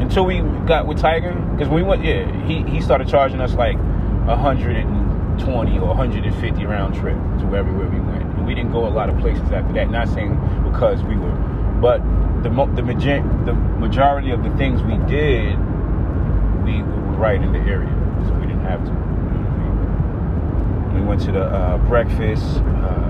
[0.00, 3.76] until we got with Tiger, because we went, yeah, he he started charging us like
[3.76, 9.10] 120 or 150 round trip to everywhere we went, and we didn't go a lot
[9.10, 9.90] of places after that.
[9.90, 11.34] Not saying because we were,
[11.82, 11.98] but
[12.42, 12.82] the the
[13.44, 15.58] the majority of the things we did,
[16.64, 17.92] we, we were right in the area,
[18.26, 18.92] so we didn't have to.
[20.94, 22.56] We went to the uh, breakfast.
[22.56, 23.06] Uh,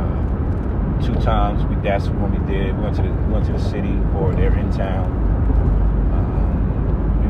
[1.00, 1.64] two times.
[1.64, 2.76] We that's when we did.
[2.76, 5.19] We went to the we went to the city or they're in town.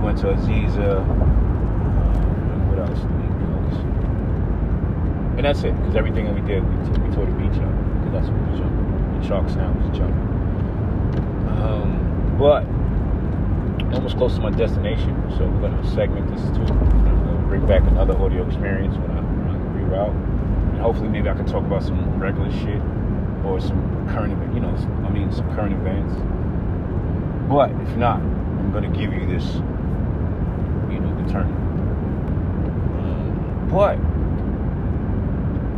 [0.01, 1.01] We went to Aziza.
[1.01, 3.01] Um, what else?
[5.37, 5.77] And that's it.
[5.77, 7.73] Because everything that we did, we, t- we tore the beach up.
[8.01, 9.21] Because that's what was jumping.
[9.21, 10.29] The chalk sound was jumping.
[11.61, 12.65] Um, but
[13.95, 16.63] almost close to my destination, so we're gonna segment this too.
[16.73, 20.15] I'm gonna bring back another audio experience when I, when I reroute.
[20.73, 22.81] And hopefully, maybe I can talk about some regular shit
[23.45, 26.15] or some current event, you know, I mean, some current events.
[27.49, 29.57] But if not, I'm gonna give you this,
[31.31, 31.47] turn.
[32.99, 33.97] Um, but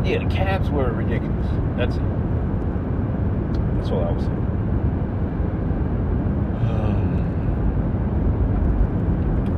[0.07, 1.47] yeah, the cabs were ridiculous.
[1.77, 2.03] That's it.
[3.77, 4.37] That's all I was saying.
[6.69, 7.13] Um,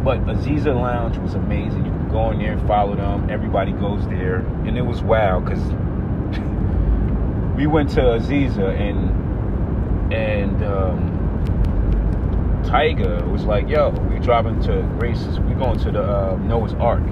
[0.05, 1.85] but Aziza Lounge was amazing.
[1.87, 3.31] You could go in there and follow them.
[3.31, 5.63] Everybody goes there, and it was wild because
[7.57, 9.23] we went to Aziza and
[10.13, 11.11] and um,
[12.65, 15.39] Tiger was like, "Yo, we driving to Grace's.
[15.39, 17.03] We're going to the uh, Noah's Ark.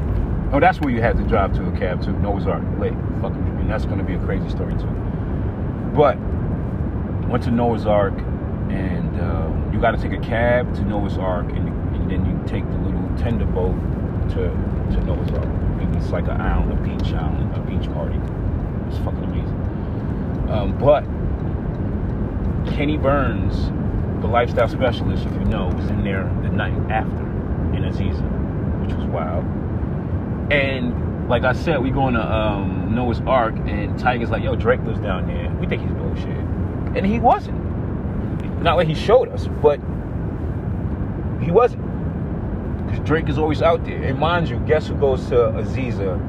[0.53, 2.95] Oh, that's where you had to drive to a cab to Noah's Ark Lake.
[3.21, 4.89] Fucking, and that's going to be a crazy story too.
[5.95, 6.17] But
[7.29, 8.15] went to Noah's Ark,
[8.71, 12.43] and um, you got to take a cab to Noah's Ark, and, and then you
[12.47, 13.77] take the little tender boat
[14.31, 14.49] to
[14.95, 15.45] to Noah's Ark.
[15.45, 18.19] And it's like an island, a beach island, a beach party.
[18.89, 20.49] It's fucking amazing.
[20.51, 21.05] Um, but
[22.75, 23.71] Kenny Burns,
[24.23, 27.23] the lifestyle specialist, if you know, was in there the night after
[27.75, 28.23] in Aziza,
[28.81, 29.45] which was wild.
[30.53, 34.83] And like I said, we going to um, Noah's Ark, and Tiger's like, "Yo, Drake
[34.83, 35.51] lives down there.
[35.61, 36.27] We think he's bullshit,"
[36.97, 37.61] and he wasn't.
[38.63, 39.81] Not like he showed us, but
[41.43, 41.83] he wasn't.
[42.87, 44.03] Because Drake is always out there.
[44.03, 46.21] And mind you, guess who goes to Aziza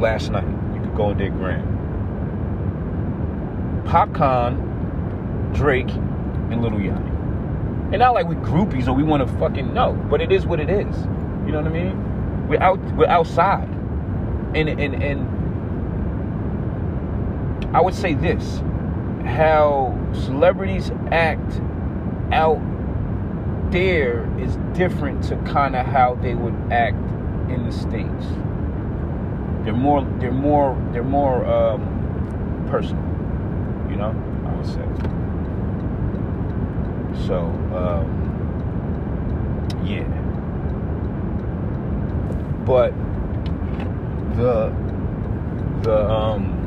[0.00, 0.48] last night?
[0.74, 1.68] You could go and dig Graham.
[5.52, 5.90] Drake,
[6.52, 7.08] and Lil Yachty.
[7.92, 10.60] And not like we groupies or we want to fucking know, but it is what
[10.60, 10.96] it is.
[11.44, 12.48] You know what I mean?
[12.48, 12.78] We're out.
[12.94, 13.68] We're outside,
[14.54, 15.28] and and and
[17.76, 18.62] I would say this:
[19.24, 21.60] how celebrities act
[22.32, 22.60] out
[23.70, 26.96] there is different to kind of how they would act
[27.50, 28.26] in the states.
[29.64, 30.02] They're more.
[30.18, 30.76] They're more.
[30.92, 33.02] They're more um, personal.
[33.90, 34.14] You know,
[34.46, 35.21] I would say.
[37.26, 37.38] So,
[37.74, 38.22] um,
[39.84, 40.04] yeah.
[42.64, 42.94] But
[44.36, 44.72] the
[45.82, 46.58] the um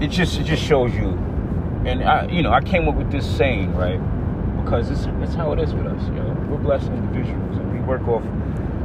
[0.00, 1.08] it just it just shows you
[1.86, 4.00] and I you know, I came up with this saying, right?
[4.62, 6.46] Because it's that's how it is with us, you know.
[6.48, 8.22] We're blessed individuals and we work off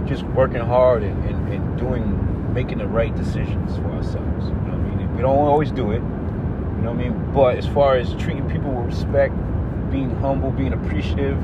[0.06, 4.48] just working hard and, and, and doing making the right decisions for ourselves.
[4.48, 5.16] You know what I mean?
[5.16, 6.02] We don't always do it.
[6.80, 7.32] You know what I mean?
[7.34, 9.34] But as far as treating people with respect,
[9.92, 11.38] being humble, being appreciative,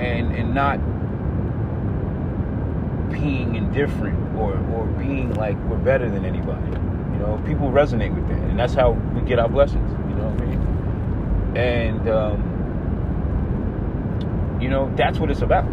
[0.00, 0.78] and and not
[3.10, 6.66] being indifferent or or being like we're better than anybody.
[7.12, 9.92] You know, people resonate with that, and that's how we get our blessings.
[10.08, 10.62] You know what I mean?
[11.58, 12.42] And um,
[14.62, 15.66] you know, that's what it's about.
[15.66, 15.72] You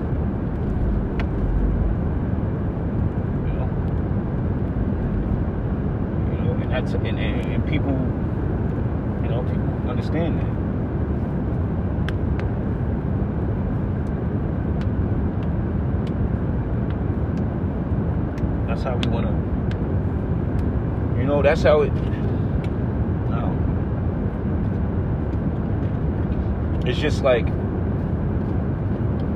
[3.53, 3.69] know,
[6.33, 8.24] you know, and that's and, and, and people, people
[9.95, 10.51] understand that.
[18.67, 19.33] That's how we want to.
[21.19, 21.93] You know, that's how it.
[23.29, 23.51] No.
[26.85, 27.47] it's just like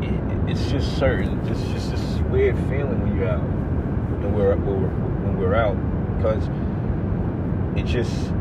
[0.02, 1.40] it, it's just certain.
[1.48, 5.78] It's just this weird feeling when you're out, and we're we're, when we're out,
[6.18, 6.50] because
[7.78, 8.32] it just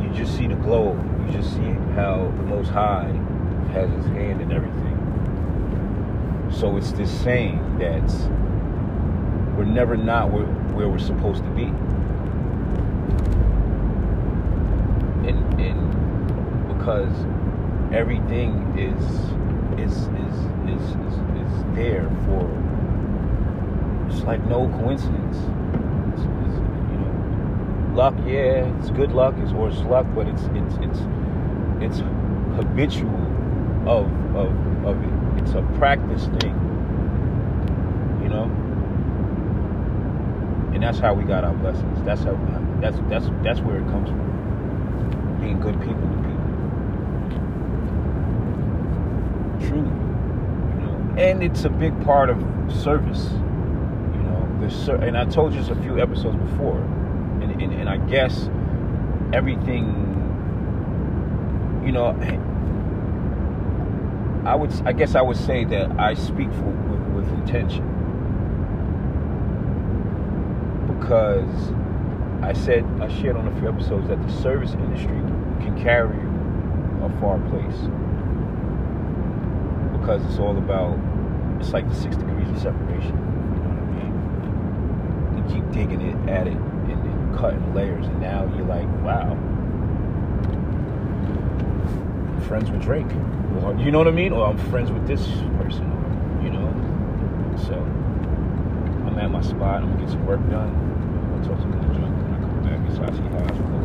[0.00, 0.96] you just see the glow.
[1.26, 3.10] You just see how the Most High
[3.72, 4.86] has His hand in everything.
[6.52, 8.08] So it's this saying that
[9.56, 11.64] we're never not where, where we're supposed to be.
[15.28, 17.12] And, and because
[17.92, 19.02] everything is
[19.78, 20.34] is is
[20.68, 22.48] is is, is there for
[24.08, 25.36] it's like no coincidence.
[26.12, 26.65] It's, it's,
[27.96, 31.00] luck, yeah, it's good luck, it's or it's luck, but it's it's it's
[31.80, 31.98] it's
[32.56, 33.16] habitual
[33.88, 34.52] of of
[34.84, 35.42] of it.
[35.42, 36.54] It's a practice thing.
[38.22, 38.44] You know?
[40.74, 42.02] And that's how we got our blessings.
[42.04, 42.34] That's how
[42.80, 45.38] that's that's that's where it comes from.
[45.40, 46.46] Being good people to people.
[49.68, 49.88] Truly.
[49.88, 51.14] You know.
[51.16, 53.30] And it's a big part of service.
[53.30, 56.82] You know, the ser- and I told you this a few episodes before.
[57.60, 58.50] And and, I guess
[59.32, 60.04] everything
[61.84, 62.14] you know
[64.46, 67.82] I would, I guess, I would say that I speak for, with, with intention
[70.86, 71.72] because
[72.42, 75.18] I said I shared on a few episodes that the service industry
[75.64, 76.30] can carry you
[77.02, 77.76] a far place
[79.98, 80.96] because it's all about
[81.60, 83.16] it's like the six degrees of separation.
[83.16, 85.48] You know what I mean?
[85.48, 86.75] You keep digging it at it
[87.36, 89.36] cutting layers, and now you're like, wow,
[92.32, 93.10] I'm friends with Drake.
[93.78, 94.32] You know what I mean?
[94.32, 95.26] Or I'm friends with this
[95.58, 95.90] person.
[95.90, 96.68] Or, you know?
[97.66, 97.74] So
[99.06, 99.82] I'm at my spot.
[99.82, 100.68] I'm gonna get some work done.
[100.68, 102.80] I'm gonna talk to the junk when I come back.
[102.88, 103.75] It's House with the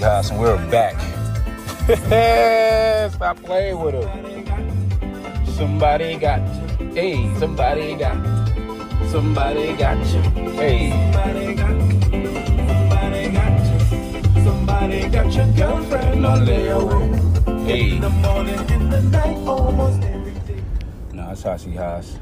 [0.00, 0.94] Hot House and we're back.
[3.12, 5.46] Stop playing with him.
[5.46, 6.86] Somebody got you.
[6.94, 9.08] Hey, somebody got you.
[9.08, 10.20] Somebody got you.
[10.52, 10.90] Hey.
[11.12, 14.42] Somebody got somebody got you.
[14.42, 17.66] Somebody got your girlfriend on layaway.
[17.66, 17.90] Hey.
[17.92, 20.62] In the morning, in the night, almost every day.
[21.12, 22.18] Nah, it's Hot Seat Haas.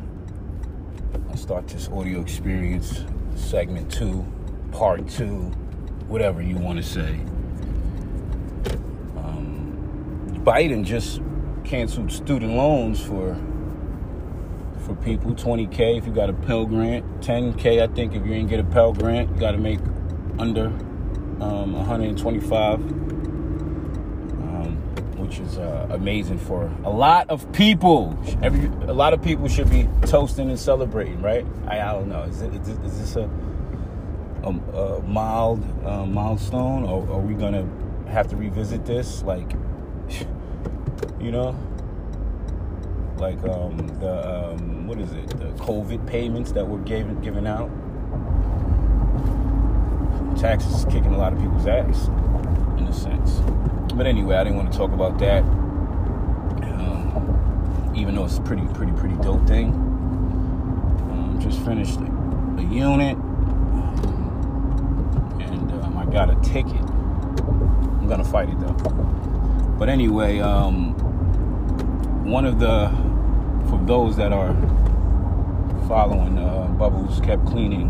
[1.31, 3.05] I'll start this audio experience,
[3.35, 4.27] segment two,
[4.73, 5.51] part two,
[6.09, 7.21] whatever you want to say.
[9.17, 11.21] Um, Biden just
[11.65, 13.37] canceled student loans for
[14.87, 18.49] for people, 20k if you got a Pell Grant, 10k I think if you ain't
[18.51, 19.79] get a Pell Grant, you got to make
[20.41, 20.67] under
[21.41, 22.81] um, 125
[24.41, 24.77] um,
[25.19, 28.19] which is uh, amazing for a lot of people.
[28.43, 31.47] Every a lot of people should be toasting and celebrating, right?
[31.69, 32.23] I, I don't know.
[32.25, 33.31] Is, it, is, this- is this a,
[34.43, 37.69] a, a mild uh, milestone, or are we gonna
[38.09, 39.23] have to revisit this?
[39.23, 39.53] Like,
[41.21, 41.57] you know,
[43.19, 45.29] like um, the um, what is it?
[45.29, 47.71] The COVID payments that were given given out.
[50.37, 52.09] Taxes kicking a lot of people's ass,
[52.79, 53.41] in a sense.
[53.95, 55.43] But anyway, I didn't want to talk about that.
[56.65, 59.69] Um, even though it's a pretty, pretty, pretty dope thing.
[61.13, 62.05] Um, just finished a,
[62.59, 63.17] a unit,
[65.39, 66.81] and um, I got a ticket.
[66.81, 69.32] I'm gonna fight it though.
[69.83, 70.95] But anyway, um,
[72.25, 72.89] one of the
[73.69, 74.55] for those that are
[75.89, 77.89] following uh, Bubbles kept cleaning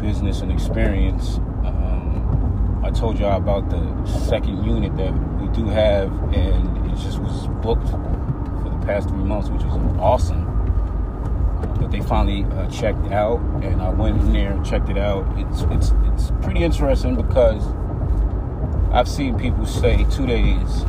[0.00, 1.38] business and experience.
[1.64, 7.18] Um, I told y'all about the second unit that we do have, and it just
[7.18, 10.44] was booked for the past three months, which was awesome.
[11.80, 15.26] But they finally uh, checked out, and I went in there and checked it out.
[15.36, 17.64] It's it's it's pretty interesting because
[18.92, 20.82] I've seen people stay two days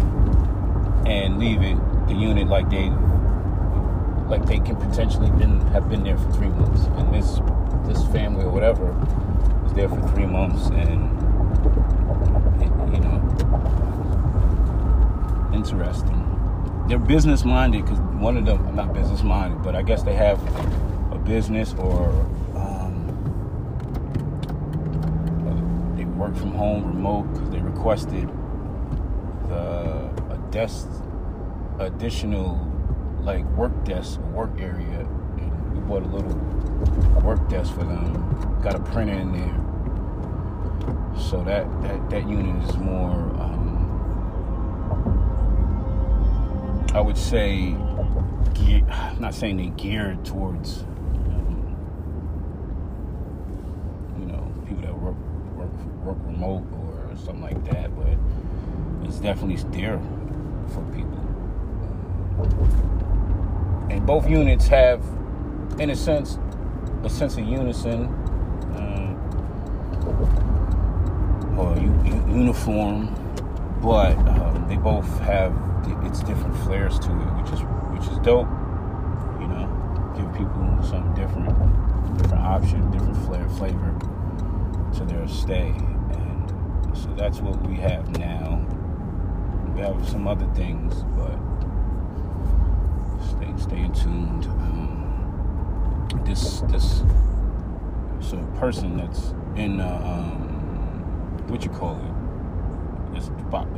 [1.06, 1.78] and leave it
[2.08, 2.90] the unit like they
[4.28, 7.40] like they can potentially been have been there for three months, and this
[7.86, 8.92] this family or whatever
[9.64, 11.10] was there for three months, and
[12.62, 13.22] it, you know,
[15.54, 16.20] interesting.
[16.88, 20.40] They're business minded because one of them not business minded, but I guess they have
[21.12, 22.10] a business or
[22.56, 23.06] um,
[25.96, 27.53] they work from home remote because
[27.84, 28.30] requested
[29.50, 30.88] the a desk
[31.80, 32.56] additional
[33.24, 35.00] like work desk work area
[35.38, 36.34] and we bought a little
[37.22, 38.62] work desk for them.
[38.64, 39.60] Got a printer in there.
[41.20, 43.12] So that that, that unit is more
[43.42, 43.82] um,
[46.94, 47.76] i would say
[48.90, 51.76] I'm not saying they geared towards, um,
[54.20, 55.16] you know, people that work
[55.56, 55.72] work
[56.04, 56.64] work remote
[57.14, 58.18] or something like that, but
[59.08, 60.00] it's definitely there
[60.74, 61.20] for people.
[63.90, 65.04] And both units have,
[65.80, 66.40] in a sense,
[67.04, 68.06] a sense of unison
[68.76, 69.16] um,
[71.58, 73.14] or u- uniform,
[73.82, 75.54] but um, they both have
[76.06, 77.60] its different flares to it, which is
[77.94, 78.48] which is dope.
[79.40, 79.68] You know,
[80.16, 81.50] give people something different,
[82.18, 83.94] different option, different flair, flavor
[84.96, 85.76] to their stay,
[87.16, 88.60] that's what we have now.
[89.74, 91.38] We have some other things, but
[93.24, 94.46] stay stay tuned.
[94.46, 97.04] Um, this this
[98.20, 103.30] so person that's in uh, um, what you call it is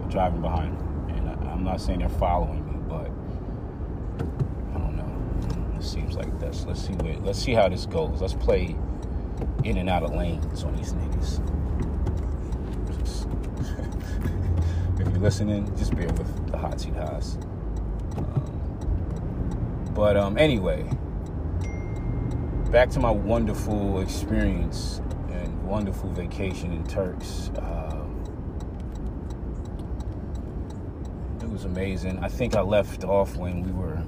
[0.10, 0.74] driving behind
[1.08, 3.12] me, and I, I'm not saying they're following me, but
[4.76, 5.78] I don't know.
[5.78, 6.66] It seems like that's.
[6.66, 7.18] Let's see where.
[7.18, 8.22] Let's see how this goes.
[8.22, 8.76] Let's play
[9.64, 11.40] in and out of lanes on these niggas.
[13.00, 13.28] Just-
[14.98, 17.40] if you're listening, just bear with the Hot Seat Haas.
[18.16, 20.84] Um, but um, anyway,
[22.70, 25.02] back to my wonderful experience
[25.32, 27.50] and wonderful vacation in Turks.
[27.58, 28.24] Um,
[31.42, 32.20] it was amazing.
[32.20, 34.04] I think I left off when we were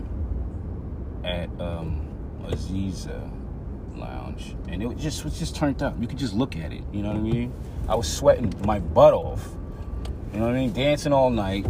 [1.23, 2.07] at um,
[2.43, 3.27] Aziza
[3.95, 5.99] Lounge, and it just was just turned up.
[5.99, 6.83] You could just look at it.
[6.93, 7.53] You know what I mean?
[7.89, 9.56] I was sweating my butt off.
[10.37, 10.71] You know what I mean?
[10.71, 11.65] Dancing all night,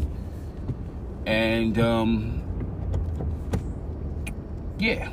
[1.26, 2.44] and um,
[4.78, 5.10] yeah,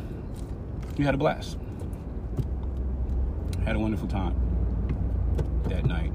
[0.99, 1.57] we had a blast.
[3.65, 4.35] Had a wonderful time
[5.69, 6.11] that night.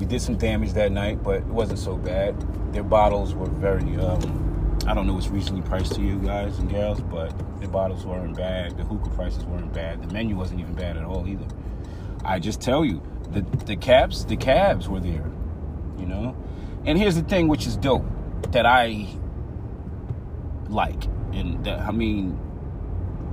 [0.00, 2.34] We did some damage that night, but it wasn't so bad.
[2.72, 6.68] Their bottles were very, um, I don't know what's recently priced to you guys and
[6.68, 8.76] gals, but the bottles weren't bad.
[8.76, 10.02] The hookah prices weren't bad.
[10.02, 11.46] The menu wasn't even bad at all either.
[12.24, 15.30] I just tell you, the the cabs, the cabs were there,
[15.98, 16.36] you know.
[16.84, 18.04] And here's the thing, which is dope,
[18.52, 19.08] that I
[20.68, 22.38] like, and that I mean,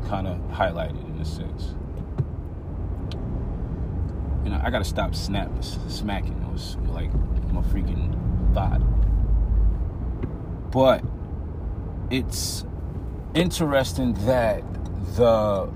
[0.07, 1.75] kind of highlighted in a sense.
[4.43, 6.41] You know, I gotta stop snap smacking.
[6.41, 7.13] It was like
[7.51, 8.17] my freaking
[8.53, 8.81] thought.
[10.71, 11.03] But
[12.09, 12.65] it's
[13.33, 14.63] interesting that
[15.15, 15.69] the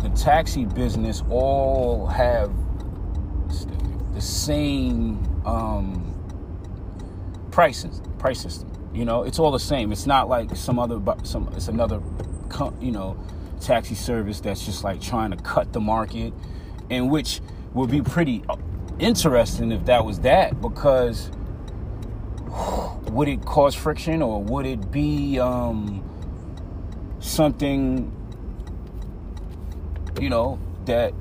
[0.00, 2.52] the taxi business all have
[4.14, 6.12] the same um,
[7.50, 8.70] prices price system.
[8.92, 9.92] You know, it's all the same.
[9.92, 12.00] It's not like some other some it's another
[12.80, 13.16] you know
[13.60, 16.32] taxi service that's just like trying to cut the market,
[16.90, 17.40] and which
[17.74, 18.56] would be pretty uh,
[18.98, 21.30] interesting if that was that because
[23.10, 26.02] would it cause friction or would it be um,
[27.20, 28.12] something
[30.20, 31.12] you know that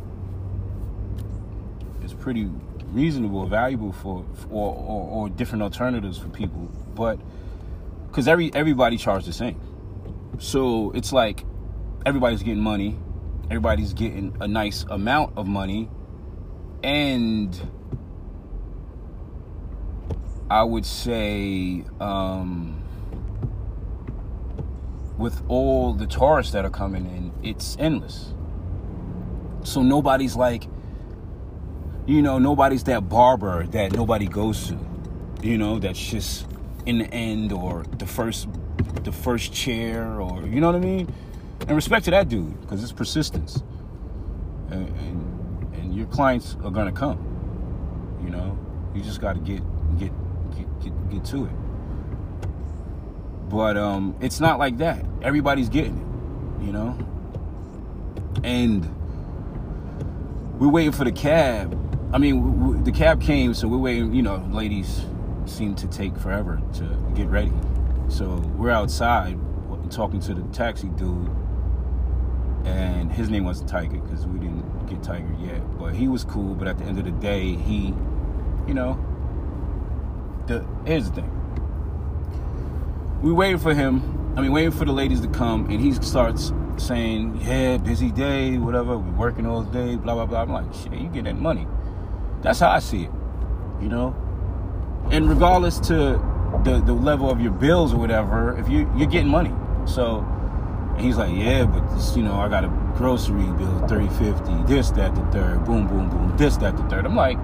[2.04, 2.50] is pretty
[2.96, 6.70] reasonable, valuable for, or, or, or different alternatives for people.
[6.96, 7.20] But
[8.08, 9.60] because every everybody charges the same,
[10.40, 11.44] so it's like
[12.06, 12.98] everybody's getting money,
[13.46, 15.90] everybody's getting a nice amount of money,
[16.84, 17.54] and
[20.50, 22.82] I would say um,
[25.18, 28.34] with all the tourists that are coming in, it's endless.
[29.64, 30.68] So nobody's like,
[32.06, 34.78] you know, nobody's that barber that nobody goes to,
[35.42, 36.48] you know, that's just
[36.86, 38.48] in the end or the first,
[39.04, 41.14] the first chair or you know what I mean.
[41.62, 43.64] And respect to that dude because it's persistence,
[44.70, 47.18] and, and and your clients are gonna come.
[48.24, 48.58] You know,
[48.94, 49.64] you just got to get
[49.98, 50.12] get
[50.56, 51.52] get get get to it.
[53.50, 55.06] But um, it's not like that.
[55.22, 56.98] Everybody's getting it, you know.
[58.44, 58.84] And
[60.60, 61.80] we're waiting for the cab.
[62.16, 64.14] I mean, the cab came, so we're waiting.
[64.14, 65.06] You know, ladies
[65.46, 67.52] seem to take forever to get ready.
[68.08, 69.38] So we're outside
[69.90, 71.30] talking to the taxi dude,
[72.64, 75.78] and his name wasn't Tiger because we didn't get Tiger yet.
[75.78, 76.56] But he was cool.
[76.56, 77.94] But at the end of the day, he,
[78.66, 78.98] you know,
[80.48, 81.32] the here's the thing.
[83.24, 84.34] We waited for him.
[84.38, 88.58] I mean, waiting for the ladies to come, and he starts saying, "Yeah, busy day,
[88.58, 88.98] whatever.
[88.98, 91.68] We're working all day, blah blah blah." I'm like, "Shit, you get that money?"
[92.46, 93.12] That's how I see it,
[93.82, 94.16] you know.
[95.12, 96.20] And regardless to
[96.64, 99.54] the the level of your bills or whatever, if you you're getting money,
[99.86, 100.26] so
[100.98, 104.92] he's like, "Yeah, but this, you know, I got a grocery bill, three fifty, this,
[104.92, 107.06] that, the third, boom, boom, boom, this, that, the third.
[107.06, 107.38] I'm like,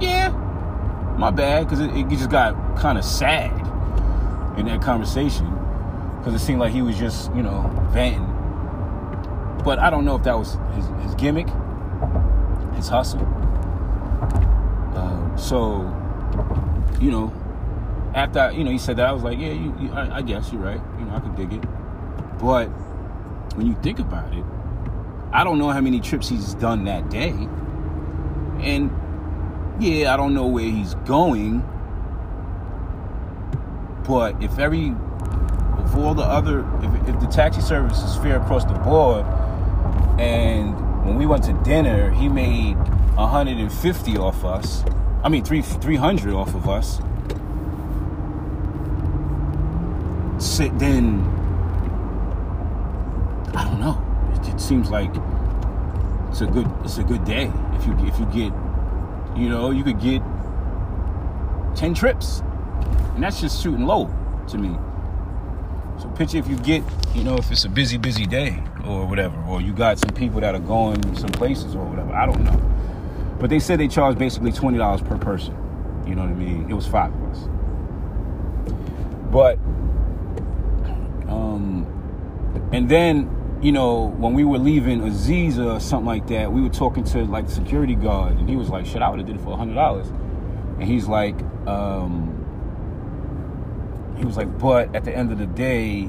[0.00, 0.30] "Yeah,
[1.18, 3.52] my bad," because it, it just got kind of sad
[4.58, 5.46] in that conversation.
[6.18, 8.26] because it seemed like he was just, you know, venting.
[9.64, 11.48] But I don't know if that was his, his gimmick,
[12.74, 13.20] his hustle.
[15.40, 15.82] So,
[17.00, 17.32] you know,
[18.14, 20.22] after I, you know he said that, I was like, yeah, you, you, I, I
[20.22, 20.80] guess you're right.
[20.98, 21.62] You know, I could dig it.
[22.38, 22.66] But
[23.56, 24.44] when you think about it,
[25.32, 27.30] I don't know how many trips he's done that day,
[28.60, 28.90] and
[29.80, 31.60] yeah, I don't know where he's going.
[34.06, 38.64] But if every, if all the other, if, if the taxi service is fair across
[38.66, 39.24] the board,
[40.20, 40.74] and
[41.06, 42.76] when we went to dinner, he made
[43.16, 44.84] 150 off us.
[45.22, 46.96] I mean, three 300 off of us.
[50.42, 51.20] Sit then.
[53.54, 54.00] I don't know.
[54.34, 55.10] It, it seems like
[56.30, 58.52] it's a good it's a good day if you if you get
[59.36, 60.22] you know you could get
[61.76, 62.40] 10 trips
[63.14, 64.08] and that's just shooting low
[64.48, 64.76] to me
[66.00, 66.82] so picture if you get
[67.14, 70.40] you know if it's a busy busy day or whatever or you got some people
[70.40, 72.79] that are going some places or whatever i don't know
[73.40, 75.54] but they said they charged basically $20 per person
[76.06, 77.48] you know what i mean it was five of us
[79.30, 79.56] but
[81.28, 81.86] um
[82.72, 86.70] and then you know, when we were leaving Aziza or something like that, we were
[86.70, 89.36] talking to like the security guard, and he was like, "Shit, I would have did
[89.36, 90.08] it for hundred dollars."
[90.78, 92.36] And he's like, um,
[94.16, 96.08] he was like, "But at the end of the day,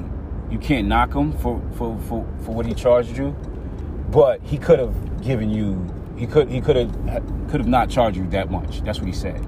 [0.49, 3.35] you can't knock him for for for, for what he charged you.
[4.11, 5.85] But he could have given you,
[6.21, 6.91] he could he could have
[7.49, 8.83] could have not charged you that much.
[8.83, 9.43] That's what he said.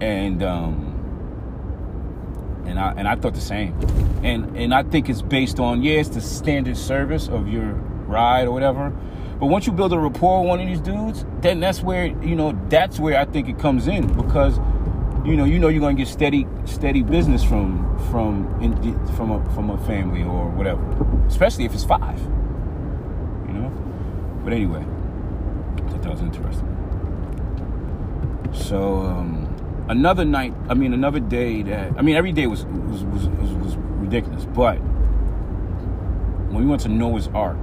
[0.00, 0.94] And um,
[2.66, 3.78] and I and I thought the same.
[4.24, 7.74] And and I think it's based on yeah, it's the standard service of your
[8.08, 8.88] ride or whatever.
[9.38, 12.34] But once you build a rapport with one of these dudes, then that's where you
[12.34, 14.56] know that's where I think it comes in because
[15.26, 19.54] you know you know you're gonna get steady steady business from from in, from a
[19.54, 20.82] from a family or whatever,
[21.26, 22.18] especially if it's five.
[22.18, 23.68] You know.
[24.42, 24.86] But anyway,
[25.98, 26.68] thought that was interesting.
[28.52, 29.00] So.
[29.02, 29.48] um
[29.88, 33.52] another night, I mean, another day that, I mean, every day was was, was, was,
[33.54, 34.44] was ridiculous.
[34.44, 34.76] But
[36.50, 37.58] when we went to Noah's Ark,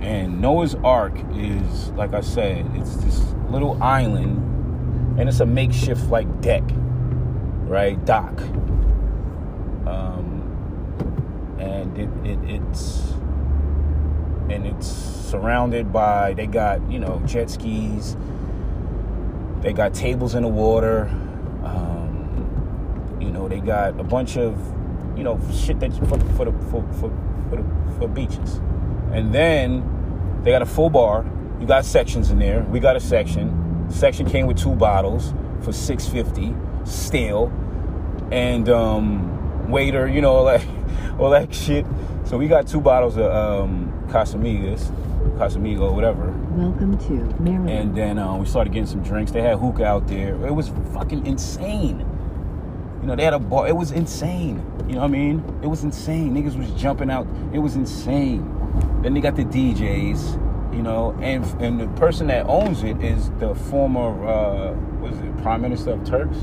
[0.00, 4.38] and Noah's Ark is, like I said, it's this little island,
[5.18, 6.62] and it's a makeshift like deck,
[7.64, 8.38] right, dock,
[9.86, 10.42] um,
[11.58, 13.14] and it, it it's
[14.50, 18.16] and it's surrounded by they got you know jet skis,
[19.60, 21.10] they got tables in the water
[21.66, 24.56] um, you know, they got a bunch of,
[25.16, 27.10] you know, shit that for for the for for
[27.50, 27.64] for, the,
[27.98, 28.60] for beaches,
[29.12, 31.24] and then they got a full bar.
[31.60, 32.62] You got sections in there.
[32.62, 33.86] We got a section.
[33.90, 35.32] Section came with two bottles
[35.62, 37.52] for six fifty, still,
[38.30, 40.64] and um, waiter, you know, that
[41.18, 41.86] all that shit.
[42.26, 44.90] So we got two bottles of um, Casamigos,
[45.38, 46.32] Casamigo, whatever.
[46.56, 47.70] Welcome to Maryland.
[47.70, 49.30] And then uh, we started getting some drinks.
[49.30, 50.34] They had hookah out there.
[50.44, 52.00] It was fucking insane.
[53.00, 53.68] You know, they had a bar.
[53.68, 54.56] It was insane.
[54.88, 55.60] You know what I mean?
[55.62, 56.34] It was insane.
[56.34, 57.28] Niggas was jumping out.
[57.52, 58.42] It was insane.
[59.02, 60.74] Then they got the DJs.
[60.74, 65.42] You know, and and the person that owns it is the former, uh, was it
[65.42, 66.38] Prime Minister of Turks?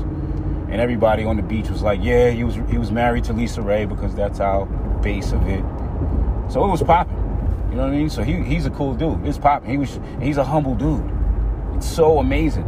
[0.70, 3.86] And everybody on the beach was like, yeah, he was he was married to LisaRaye
[3.86, 4.66] because that's our
[5.04, 5.62] base of it.
[6.50, 7.16] So it was popping.
[7.70, 8.10] You know what I mean?
[8.10, 9.24] So he he's a cool dude.
[9.26, 9.70] It's popping.
[9.70, 11.08] He was he's a humble dude.
[11.76, 12.64] It's so amazing.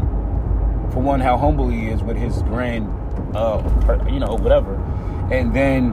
[0.93, 2.89] For one, how humble he is with his grand,
[3.35, 3.63] uh,
[4.11, 4.75] you know, whatever,
[5.33, 5.91] and then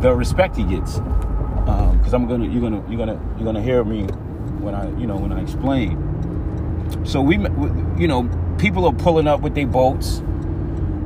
[0.00, 0.98] the respect he gets.
[0.98, 4.04] Because um, I'm gonna you're gonna you're gonna you're gonna hear me
[4.60, 6.02] when I you know when I explain.
[7.04, 7.36] So we
[7.98, 8.28] you know
[8.58, 10.22] people are pulling up with their boats.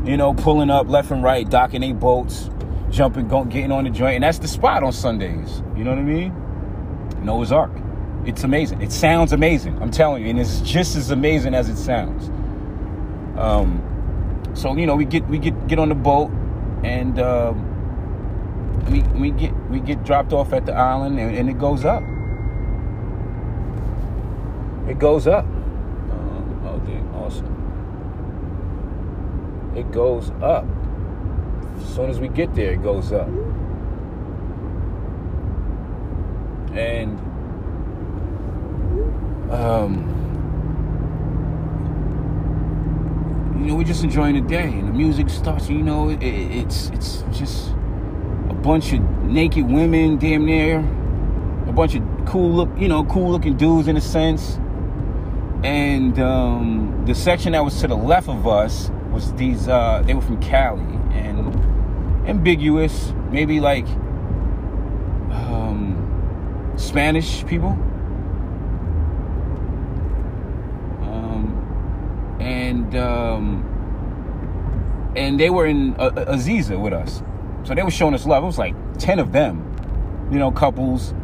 [0.05, 2.49] You know, pulling up left and right, docking their boats,
[2.91, 5.63] jumping, getting on the joint, and that's the spot on Sundays.
[5.77, 6.35] You know what I mean?
[7.25, 7.71] Noah's Ark.
[8.27, 8.83] It's amazing.
[8.83, 9.81] It sounds amazing.
[9.83, 12.29] I'm telling you, and it's just as amazing as it sounds.
[13.39, 13.83] Um,
[14.55, 16.31] so you know, we get we get get on the boat,
[16.85, 17.67] and um,
[18.91, 22.03] we we get we get dropped off at the island, and, and it goes up.
[24.89, 25.45] It goes up.
[25.45, 27.57] Um, oh, dude, awesome.
[29.77, 30.67] It goes up.
[31.83, 33.29] As soon as we get there, it goes up.
[36.75, 37.19] and
[39.51, 40.07] um,
[43.59, 46.91] you know we're just enjoying the day and the music starts you know it, it's
[46.91, 47.71] it's just
[48.49, 50.79] a bunch of naked women damn near
[51.69, 54.59] a bunch of cool look you know cool looking dudes in a sense
[55.63, 60.15] and um, the section that was to the left of us was these uh, they
[60.15, 60.81] were from cali
[61.13, 61.60] and
[62.27, 63.87] ambiguous, maybe like
[65.31, 67.71] um, Spanish people.
[71.03, 73.67] Um, and um,
[75.17, 77.23] and they were in uh, Aziza with us,
[77.65, 78.43] so they were showing us love.
[78.43, 81.15] It was like ten of them, you know, couples,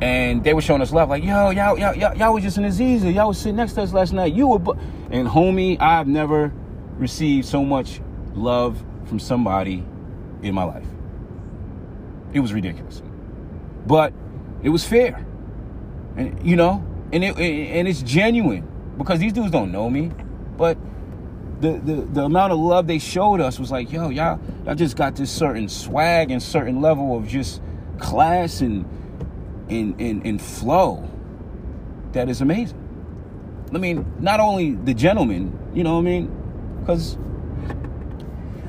[0.00, 1.08] and they were showing us love.
[1.08, 3.12] Like, yo, y'all, y'all, y'all, was just in Aziza.
[3.12, 4.32] Y'all was sitting next to us last night.
[4.32, 4.78] You were, bu-.
[5.10, 6.52] and homie, I've never
[6.98, 8.00] received so much
[8.34, 9.84] love from somebody
[10.42, 10.86] in my life.
[12.32, 13.02] It was ridiculous,
[13.86, 14.12] but
[14.62, 15.24] it was fair,
[16.16, 20.10] and you know, and it and it's genuine because these dudes don't know me,
[20.56, 20.76] but
[21.60, 24.96] the, the, the amount of love they showed us was like, yo, y'all, y'all just
[24.96, 27.60] got this certain swag and certain level of just
[27.98, 28.84] class and
[29.68, 31.06] and, and, in flow
[32.12, 32.78] that is amazing.
[33.74, 36.78] I mean, not only the gentleman, you know what I mean?
[36.80, 37.18] Because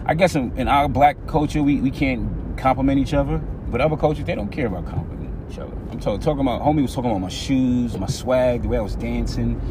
[0.09, 3.95] I guess in, in, our black culture, we, we can't compliment each other, but other
[3.95, 5.71] cultures, they don't care about complimenting each other.
[5.91, 8.81] I'm talking, talking about, homie was talking about my shoes, my swag, the way I
[8.81, 9.61] was dancing,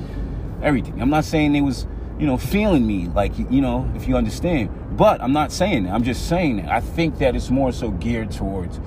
[0.62, 1.02] everything.
[1.02, 1.88] I'm not saying they was,
[2.20, 4.70] you know, feeling me, like, you know, if you understand.
[4.96, 5.92] But I'm not saying that.
[5.92, 6.70] I'm just saying that.
[6.70, 8.78] I think that it's more so geared towards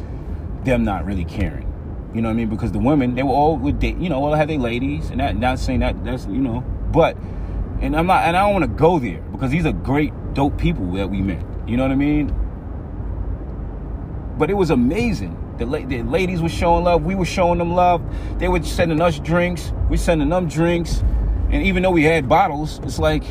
[0.64, 1.68] them not really caring.
[2.16, 2.50] You know what I mean?
[2.50, 5.36] Because the women, they were all with, you know, all had their ladies, and that,
[5.36, 6.62] not saying that that's, you know,
[6.94, 7.18] but,
[7.82, 10.58] and I'm not, and I don't want to go there because these are great, dope
[10.58, 11.44] people that we met.
[11.68, 12.36] You know what I mean?
[14.38, 15.38] But it was amazing.
[15.58, 17.04] The, la- the ladies were showing love.
[17.04, 18.02] We were showing them love.
[18.40, 19.72] They were sending us drinks.
[19.90, 21.04] We sending them drinks.
[21.52, 23.24] And even though we had bottles, it's like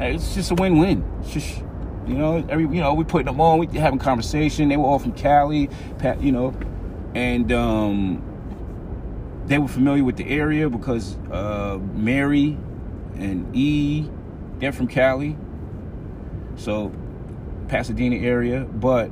[0.00, 1.04] it's just a win-win.
[1.20, 1.62] It's just
[2.06, 3.58] you know, every you know, we putting them on.
[3.58, 4.68] We having conversation.
[4.68, 5.68] They were all from Cali,
[6.20, 6.54] you know,
[7.14, 8.22] and um,
[9.46, 12.56] they were familiar with the area because uh, Mary
[13.16, 14.08] and E,
[14.58, 15.36] they're from Cali,
[16.56, 16.92] so
[17.68, 18.64] Pasadena area.
[18.64, 19.10] But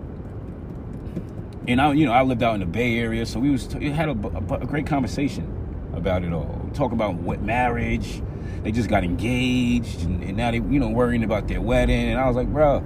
[1.67, 3.91] and I, you know, I lived out in the Bay Area, so we was we
[3.91, 5.51] had a, a, a great conversation
[5.95, 6.71] about it all.
[6.75, 8.23] Talk about what marriage.
[8.63, 12.11] They just got engaged, and, and now they, you know, worrying about their wedding.
[12.11, 12.81] And I was like, bro,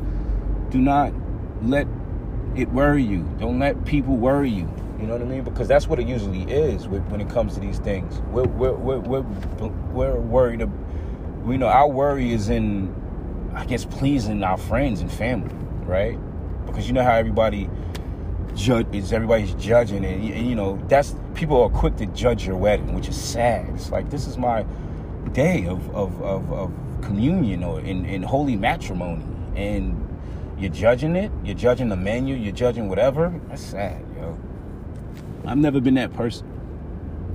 [0.70, 1.12] do not
[1.62, 1.86] let
[2.56, 3.22] it worry you.
[3.38, 4.68] Don't let people worry you.
[5.00, 5.44] You know what I mean?
[5.44, 8.20] Because that's what it usually is when it comes to these things.
[8.30, 10.68] We're we're we're we're, we're worried.
[11.44, 12.94] We know our worry is in,
[13.58, 15.54] I guess, pleasing our friends and family,
[15.84, 16.16] right?
[16.64, 17.68] Because you know how everybody
[18.54, 22.94] judge is everybody's judging, and you know that's people are quick to judge your wedding,
[22.94, 23.68] which is sad.
[23.74, 24.64] It's like this is my
[25.32, 29.24] day of of of, of communion or in, in holy matrimony,
[29.56, 30.04] and
[30.56, 31.32] you're judging it.
[31.44, 32.36] You're judging the menu.
[32.36, 33.34] You're judging whatever.
[33.48, 34.38] That's sad, yo.
[35.46, 36.46] I've never been that person.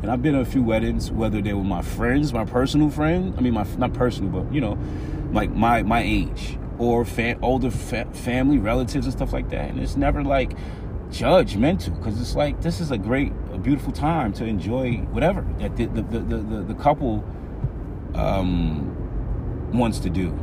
[0.02, 3.34] And I've been to a few weddings, whether they were my friends, my personal friend.
[3.38, 4.78] I mean, my not personal, but you know,
[5.34, 9.70] like my my age or fa- older fa- family, relatives, and stuff like that.
[9.70, 10.56] And it's never like
[11.10, 15.76] judgmental because it's like this is a great, a beautiful time to enjoy whatever that
[15.76, 17.24] the the the, the, the couple
[18.16, 20.38] um, wants to do.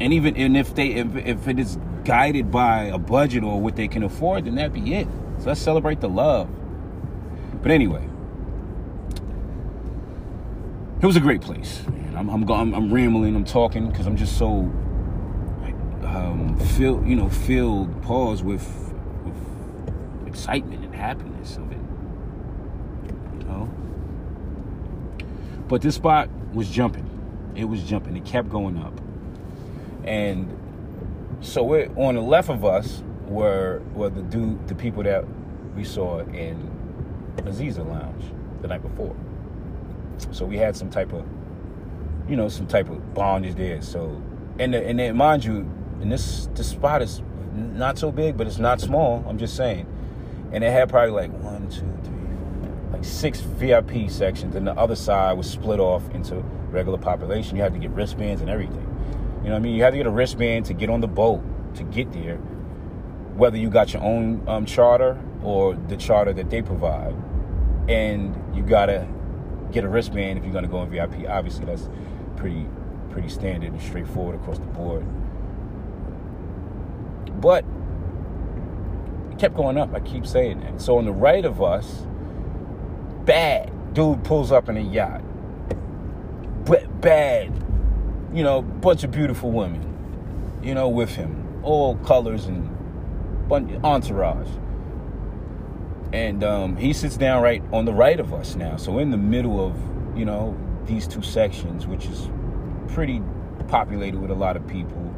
[0.00, 3.76] And even and if they if, if it is guided by a budget or what
[3.76, 5.06] they can afford, then that be it.
[5.38, 6.48] So let's celebrate the love.
[7.62, 8.08] But anyway,
[11.00, 11.82] it was a great place.
[12.22, 14.70] I'm, I'm, I'm, I'm rambling, I'm talking because I'm just so
[16.04, 18.64] um, filled, you know, filled, pause with,
[19.24, 21.80] with excitement and happiness of it.
[23.40, 23.68] You know?
[25.66, 27.08] But this spot was jumping.
[27.56, 28.16] It was jumping.
[28.16, 29.00] It kept going up.
[30.04, 30.56] And
[31.40, 35.24] so we're on the left of us were were the dude the people that
[35.74, 36.70] we saw in
[37.38, 38.24] Aziza Lounge
[38.60, 39.16] the night before.
[40.30, 41.24] So we had some type of,
[42.28, 43.82] you know, some type of bondage there.
[43.82, 44.22] So,
[44.58, 45.68] and and then mind you,
[46.00, 47.22] and this this spot is
[47.54, 49.24] not so big, but it's not small.
[49.28, 49.86] I'm just saying,
[50.52, 54.96] and it had probably like one, two, three, like six VIP sections, and the other
[54.96, 56.36] side was split off into
[56.70, 57.56] regular population.
[57.56, 58.88] You had to get wristbands and everything.
[59.42, 59.74] You know what I mean?
[59.74, 61.42] You had to get a wristband to get on the boat
[61.74, 62.36] to get there,
[63.36, 67.14] whether you got your own um, charter or the charter that they provide.
[67.88, 69.08] And you gotta
[69.72, 71.26] get a wristband if you're gonna go in VIP.
[71.28, 71.88] Obviously, that's
[72.36, 72.66] pretty
[73.10, 75.04] pretty standard and straightforward across the board.
[77.40, 77.64] But
[79.30, 79.94] it kept going up.
[79.94, 80.80] I keep saying that.
[80.80, 82.06] So on the right of us,
[83.24, 85.22] bad dude pulls up in a yacht.
[86.64, 87.52] B- bad,
[88.32, 92.68] you know, bunch of beautiful women, you know, with him, all colors and
[93.48, 94.48] bunch, entourage
[96.12, 98.76] and um, he sits down right on the right of us now.
[98.76, 99.76] So in the middle of
[100.16, 102.28] you know these two sections, which is
[102.88, 103.22] pretty
[103.68, 105.14] populated with a lot of people,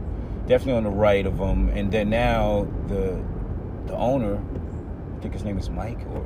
[0.46, 1.68] definitely on the right of them.
[1.70, 3.22] And then now the
[3.86, 4.42] the owner,
[5.16, 6.24] I think his name is Mike or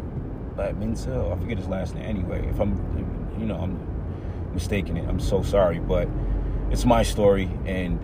[0.59, 2.05] uh, I forget his last name.
[2.05, 3.79] Anyway, if I'm, you know, I'm
[4.55, 6.09] mistaking it, I'm so sorry, but
[6.71, 7.51] it's my story.
[7.65, 8.01] And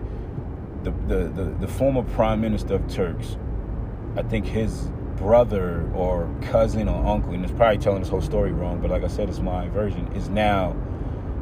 [0.83, 3.37] the the the, the former prime minister of Turks,
[4.15, 8.51] I think his brother or cousin or uncle, and it's probably telling this whole story
[8.51, 10.75] wrong, but like I said, it's my version, is now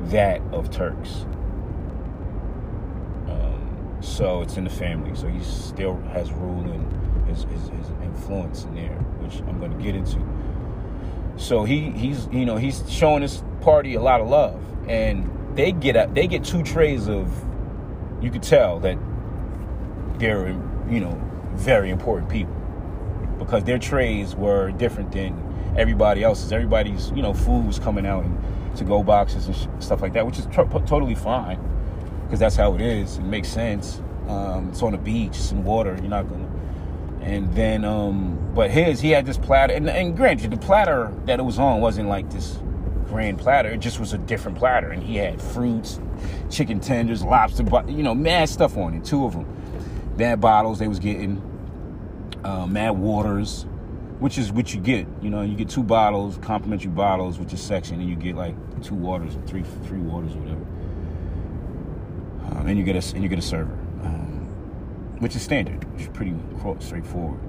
[0.06, 1.26] that of Turks.
[3.28, 5.16] Um, so it's in the family.
[5.16, 9.76] So he still has rule and his, his, his influence in there, which I'm going
[9.76, 10.22] to get into.
[11.36, 15.72] So he he's you know he's showing his party a lot of love, and they
[15.72, 17.28] get a, they get two trays of.
[18.22, 18.98] You could tell that
[20.20, 20.50] they're
[20.90, 21.20] you know
[21.56, 22.63] very important people
[23.44, 26.52] because their trays were different than everybody else's.
[26.52, 28.38] Everybody's, you know, food was coming out in
[28.76, 30.54] to go boxes and sh- stuff like that, which is t-
[30.86, 31.60] totally fine
[32.26, 33.18] because that's how it is.
[33.18, 34.02] It makes sense.
[34.28, 35.96] Um, it's on the beach, in water.
[36.02, 36.50] You're not gonna.
[37.22, 41.40] And then, um, but his, he had this platter, and, and granted, the platter that
[41.40, 42.60] it was on wasn't like this
[43.08, 43.70] grand platter.
[43.70, 46.02] It just was a different platter, and he had fruits,
[46.50, 49.06] chicken tenders, lobster, you know, mad stuff on it.
[49.06, 49.46] Two of them,
[50.18, 51.42] mad bottles they was getting
[52.44, 53.66] uh, Mad Waters,
[54.20, 55.08] which is what you get.
[55.22, 58.56] You know, you get two bottles, complimentary bottles with your section, and you get like
[58.82, 60.66] two waters, or three three waters, or whatever.
[62.60, 63.74] Um, and you get a and you get a server,
[64.04, 64.48] um,
[65.20, 66.36] which is standard, which is pretty
[66.80, 67.40] straightforward.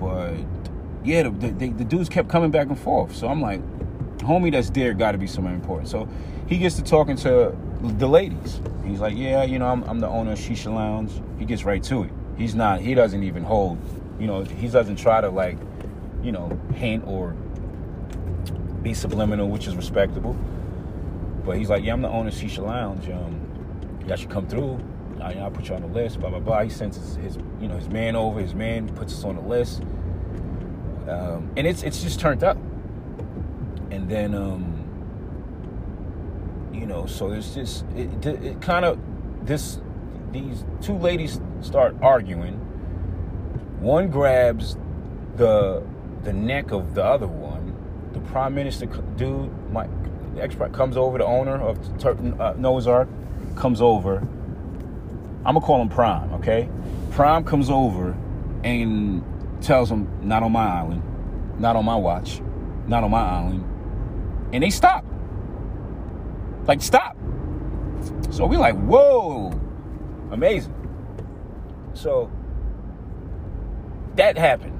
[0.00, 0.36] But
[1.04, 3.14] yeah, the, the, the dudes kept coming back and forth.
[3.14, 3.60] So I'm like,
[4.18, 5.88] homie, that's there, got to be somebody important.
[5.88, 6.08] So
[6.46, 8.60] he gets to talking to the ladies.
[8.84, 11.12] He's like, yeah, you know, I'm, I'm the owner of Shisha Lounge.
[11.38, 13.78] He gets right to it he's not he doesn't even hold
[14.18, 15.58] you know he doesn't try to like
[16.22, 17.32] you know hint or
[18.82, 20.34] be subliminal which is respectable.
[21.44, 24.80] But he's like yeah i'm the owner of shisha lounge um y'all should come through.
[25.20, 26.62] I, will put you on the list blah blah blah.
[26.62, 29.42] He sends his, his, you know his man over his man puts us on the
[29.42, 29.82] list.
[31.08, 32.56] Um, and it's it's just turned up.
[33.90, 34.74] And then um
[36.72, 38.98] you know so there's just it, it, it kind of
[39.44, 39.80] this
[40.32, 42.54] these two ladies start arguing.
[43.80, 44.76] One grabs
[45.36, 45.82] the
[46.22, 47.74] the neck of the other one.
[48.12, 49.88] The prime minister dude, my
[50.34, 51.18] the expert comes over.
[51.18, 53.08] The owner of uh, Noah's Ark
[53.56, 54.18] comes over.
[55.44, 56.68] I'm gonna call him Prime, okay?
[57.10, 58.16] Prime comes over
[58.64, 59.24] and
[59.62, 61.02] tells him, "Not on my island,
[61.58, 62.40] not on my watch,
[62.86, 63.64] not on my island,"
[64.52, 65.04] and they stop.
[66.66, 67.16] Like stop.
[68.30, 69.57] So we like, whoa,
[70.30, 70.74] amazing.
[71.94, 72.30] So
[74.16, 74.74] that happened.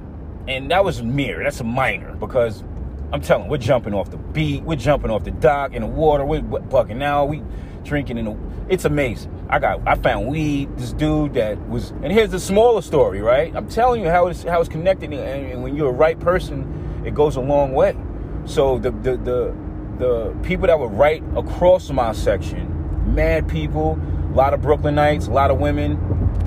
[0.47, 1.43] And that was mere.
[1.43, 2.63] That's a minor because
[3.11, 6.25] I'm telling we're jumping off the beat, we're jumping off the dock in the water,
[6.25, 7.43] we're bucking out, we
[7.83, 8.37] drinking in the
[8.67, 9.47] it's amazing.
[9.49, 13.55] I got I found weed, this dude that was and here's the smaller story, right?
[13.55, 17.15] I'm telling you how it's how it's connected and when you're a right person, it
[17.15, 17.97] goes a long way.
[18.45, 19.55] So the the the
[19.97, 25.31] the people that were right across my section, mad people, a lot of Brooklynites, a
[25.31, 25.97] lot of women,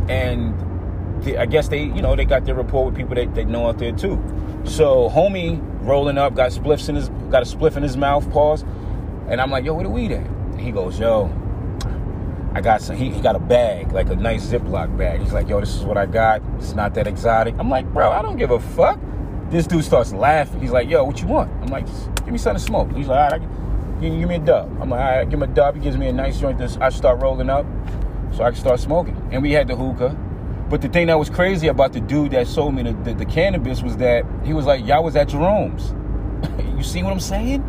[0.08, 0.54] and
[1.24, 3.68] the, I guess they, you know, they got their rapport with people that they know
[3.68, 4.22] out there too.
[4.64, 8.64] So homie rolling up, got spliffs in his, got a spliff in his mouth, pause,
[9.28, 10.26] and I'm like, yo, where the weed at?
[10.26, 11.30] And he goes, yo,
[12.54, 12.96] I got some.
[12.96, 15.20] He, he got a bag, like a nice Ziploc bag.
[15.20, 16.42] He's like, yo, this is what I got.
[16.58, 17.54] It's not that exotic.
[17.58, 19.00] I'm like, bro, I don't give a fuck.
[19.48, 20.60] This dude starts laughing.
[20.60, 21.50] He's like, yo, what you want?
[21.62, 22.92] I'm like, give me something to smoke.
[22.92, 23.48] He's like, all right,
[24.02, 24.70] give, give me a dub.
[24.80, 25.76] I'm like, all right, give him a dub.
[25.76, 26.58] He gives me a nice joint.
[26.58, 27.64] This I start rolling up,
[28.32, 29.16] so I can start smoking.
[29.32, 30.10] And we had the hookah.
[30.68, 33.26] But the thing that was crazy about the dude that sold me the, the, the
[33.26, 35.94] cannabis was that he was like, y'all was at Jerome's.
[36.76, 37.62] you see what I'm saying?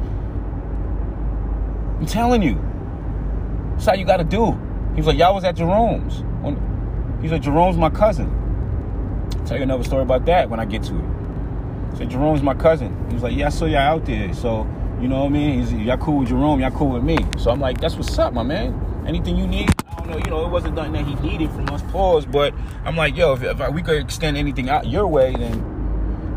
[1.99, 2.61] I'm telling you.
[3.73, 4.51] That's how you got to do.
[4.91, 6.23] He was like, y'all was at Jerome's.
[7.23, 8.29] He's like, Jerome's my cousin.
[9.37, 11.97] I'll tell you another story about that when I get to it.
[11.97, 12.93] So Jerome's my cousin.
[13.07, 14.33] He was like, yeah, I saw y'all out there.
[14.33, 14.67] So,
[15.01, 15.59] you know what I mean?
[15.59, 17.17] He's, y'all cool with Jerome, y'all cool with me.
[17.37, 19.03] So I'm like, that's what's up, my man.
[19.05, 21.69] Anything you need, I don't know, you know, it wasn't nothing that he needed from
[21.69, 22.25] us, pause.
[22.25, 22.53] But
[22.85, 25.53] I'm like, yo, if, if I, we could extend anything out your way, then,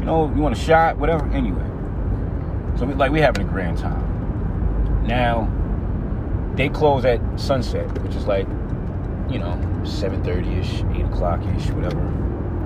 [0.01, 1.25] you know, you want a shot, whatever.
[1.33, 1.65] Anyway,
[2.79, 5.07] so we, like we having a grand time.
[5.07, 5.53] Now,
[6.57, 8.49] they close at sunset, which is like,
[9.31, 12.01] you know, 7:30 ish, 8 o'clock ish, whatever.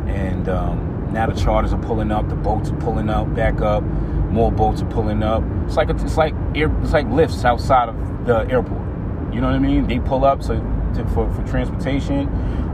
[0.07, 3.83] And um, now the charters are pulling up, the boats are pulling up, back up,
[4.31, 5.43] more boats are pulling up.
[5.67, 8.81] It's like it's like air, it's like lifts outside of the airport.
[9.33, 9.87] You know what I mean?
[9.87, 10.55] They pull up so
[10.95, 12.29] to, for, for transportation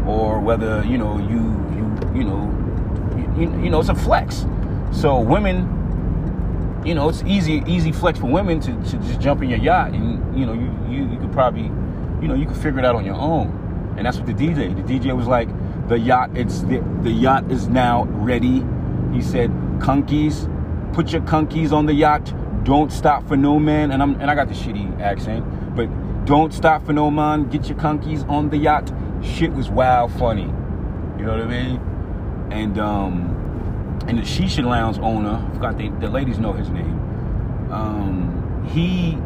[0.06, 1.40] or whether you know you
[1.76, 4.46] you you know you, you know it's a flex
[4.90, 9.50] so women you know it's easy easy flex for women to, to just jump in
[9.50, 11.64] your yacht and you know you, you you could probably
[12.22, 14.74] you know you could figure it out on your own and that's what the DJ.
[14.76, 15.48] The DJ was like,
[15.88, 18.64] the yacht, it's the, the yacht is now ready.
[19.12, 19.50] He said,
[19.80, 20.48] "Conkeys,
[20.92, 22.32] put your conkeys on the yacht.
[22.64, 25.44] Don't stop for no man." And I'm and I got the shitty accent,
[25.76, 25.86] but
[26.26, 27.48] don't stop for no man.
[27.48, 28.92] Get your conkeys on the yacht.
[29.22, 30.42] Shit was wild funny.
[31.18, 31.80] You know what I mean?
[32.50, 37.00] And um, and the Shisha Lounge owner, I forgot they, the ladies know his name.
[37.70, 39.18] Um, he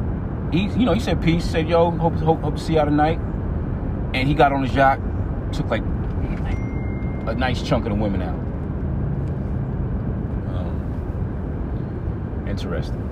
[0.56, 3.18] he you know he said peace, said yo, hope hope, hope to see y'all tonight.
[4.12, 4.98] And he got on his yacht,
[5.52, 5.82] took like
[7.26, 8.34] a nice chunk of the women out.
[10.56, 13.06] Um, interesting.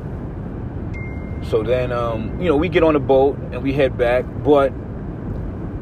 [1.48, 4.24] So then, um, you know, we get on the boat and we head back.
[4.44, 4.72] But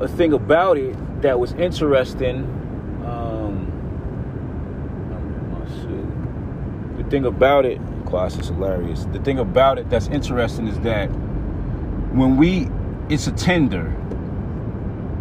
[0.01, 2.45] a thing about it that was interesting,
[3.07, 3.73] um,
[6.99, 9.07] the thing about it, class is hilarious.
[9.07, 11.07] The thing about it that's interesting is that
[12.15, 12.69] when we,
[13.09, 13.93] it's a tender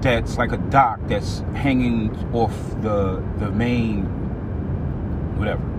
[0.02, 4.04] that's like a dock that's hanging off the the main
[5.38, 5.75] whatever.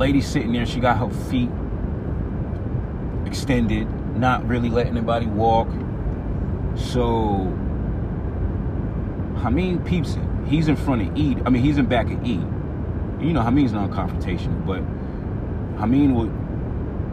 [0.00, 1.50] Lady sitting there, she got her feet
[3.26, 3.86] extended,
[4.16, 5.68] not really letting anybody walk.
[6.74, 7.52] So
[9.42, 10.22] Hameen peeps it.
[10.46, 11.36] He's in front of E.
[11.44, 12.32] I mean, he's in back of E.
[13.20, 14.80] You know, Hameen's not confrontational, but
[15.78, 16.30] Hameen would.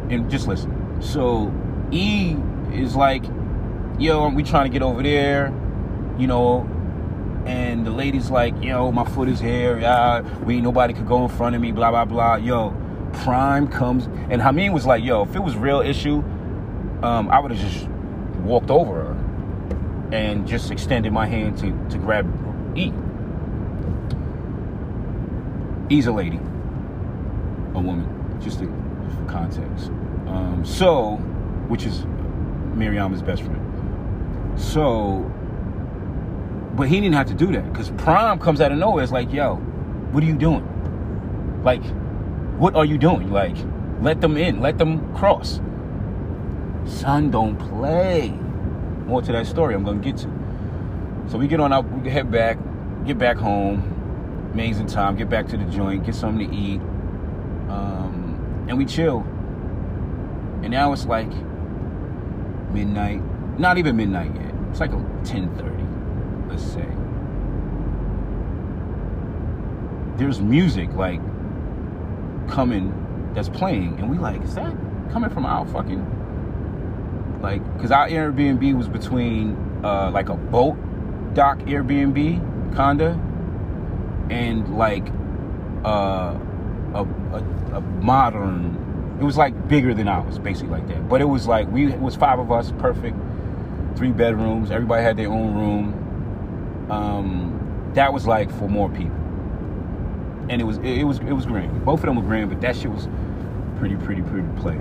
[0.10, 1.02] And just listen.
[1.02, 1.54] So
[1.92, 2.38] E
[2.72, 3.26] is like,
[4.00, 5.48] yo, we trying to get over there,
[6.18, 6.66] you know,
[7.48, 9.78] and the lady's like, yo, my foot is here,
[10.44, 12.36] we nobody could go in front of me, blah blah blah.
[12.36, 12.76] Yo,
[13.14, 16.18] Prime comes, and Hameen was like, yo, if it was real issue,
[17.02, 17.88] um, I would have just
[18.40, 22.28] walked over her and just extended my hand to to grab
[22.78, 22.92] E.
[25.90, 26.38] E's a lady,
[27.74, 28.66] a woman, just, to,
[29.06, 29.88] just for context.
[30.28, 31.16] Um, so,
[31.70, 32.06] which is
[32.76, 34.60] Miriam's best friend.
[34.60, 35.32] So,
[36.78, 39.04] but he didn't have to do that because Prime comes out of nowhere.
[39.04, 40.64] It's like, yo, what are you doing?
[41.64, 41.84] Like,
[42.58, 43.32] what are you doing?
[43.32, 43.58] Like,
[44.02, 45.60] let them in, let them cross.
[46.86, 48.30] Son, don't play.
[49.06, 50.30] More to that story I'm gonna get to.
[51.28, 52.58] So we get on out, we head back,
[53.06, 53.94] get back home.
[54.54, 55.16] Amazing time.
[55.16, 56.80] Get back to the joint, get something to eat,
[57.70, 59.20] um, and we chill.
[60.64, 61.32] And now it's like
[62.72, 63.22] midnight.
[63.60, 64.54] Not even midnight yet.
[64.72, 64.92] It's like
[65.24, 65.77] 10:30,
[66.48, 66.88] let's say.
[70.18, 71.20] There's music like
[72.50, 72.94] coming
[73.34, 74.76] that's playing, and we like, is that
[75.12, 77.62] coming from our fucking like?
[77.76, 80.78] Because our Airbnb was between uh, like a boat
[81.34, 83.12] dock Airbnb, kinda,
[84.30, 85.08] and like
[85.86, 86.38] uh,
[86.96, 87.44] a, a
[87.74, 88.78] a modern
[89.20, 91.10] it was like bigger than ours, basically like that.
[91.10, 93.18] But it was like we it was five of us, perfect,
[93.96, 94.70] three bedrooms.
[94.70, 96.04] Everybody had their own room.
[96.90, 99.18] Um, that was like for more people,
[100.50, 101.84] and it was it, it was it was grand.
[101.84, 103.08] Both of them were grand, but that shit was
[103.78, 104.80] pretty pretty pretty play.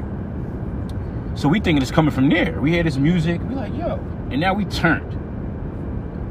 [1.34, 2.61] So we thinking it's coming from there.
[2.61, 3.94] We hear this music, we like yo,
[4.30, 5.12] and now we turned.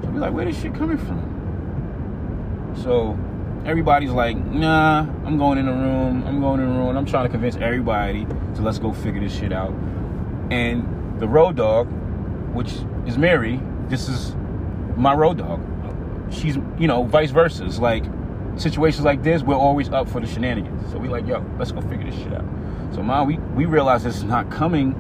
[0.04, 2.76] So we like, where this shit coming from?
[2.84, 3.18] So
[3.66, 6.24] everybody's like, nah, I'm going in the room.
[6.26, 6.96] I'm going in the room.
[6.98, 9.74] I'm trying to convince everybody to let's go figure this shit out.
[10.52, 11.88] And the road dog,
[12.54, 12.74] which
[13.06, 13.60] is Mary,
[13.90, 14.36] this is
[14.96, 15.62] my road dog.
[16.32, 17.66] She's, you know, vice versa.
[17.66, 18.04] It's like
[18.58, 20.92] situations like this, we're always up for the shenanigans.
[20.92, 22.46] So we like, yo, let's go figure this shit out.
[22.94, 24.94] So now we we realize this is not coming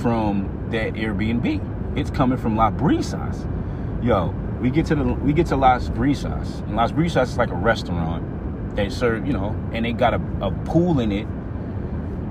[0.00, 1.98] from that Airbnb.
[1.98, 4.04] It's coming from Las Brisas.
[4.04, 7.50] Yo, we get to the we get to Las Brisas, and Las Brisas is like
[7.50, 8.76] a restaurant.
[8.76, 11.26] They serve, you know, and they got a, a pool in it.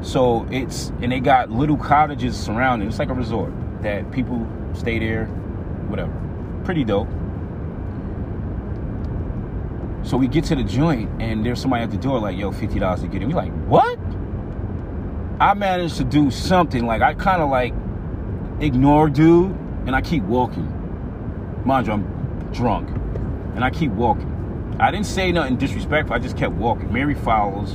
[0.05, 2.87] So it's and they got little cottages surrounding.
[2.87, 5.25] It's like a resort that people stay there,
[5.87, 6.13] whatever.
[6.65, 7.07] Pretty dope.
[10.03, 12.79] So we get to the joint, and there's somebody at the door like, "Yo, fifty
[12.79, 13.99] dollars to get in." We like, what?
[15.39, 17.73] I managed to do something like I kind of like
[18.59, 19.51] ignore dude,
[19.85, 20.71] and I keep walking.
[21.65, 22.89] Mind you, I'm drunk,
[23.55, 24.75] and I keep walking.
[24.79, 26.15] I didn't say nothing disrespectful.
[26.15, 26.91] I just kept walking.
[26.91, 27.73] Mary follows,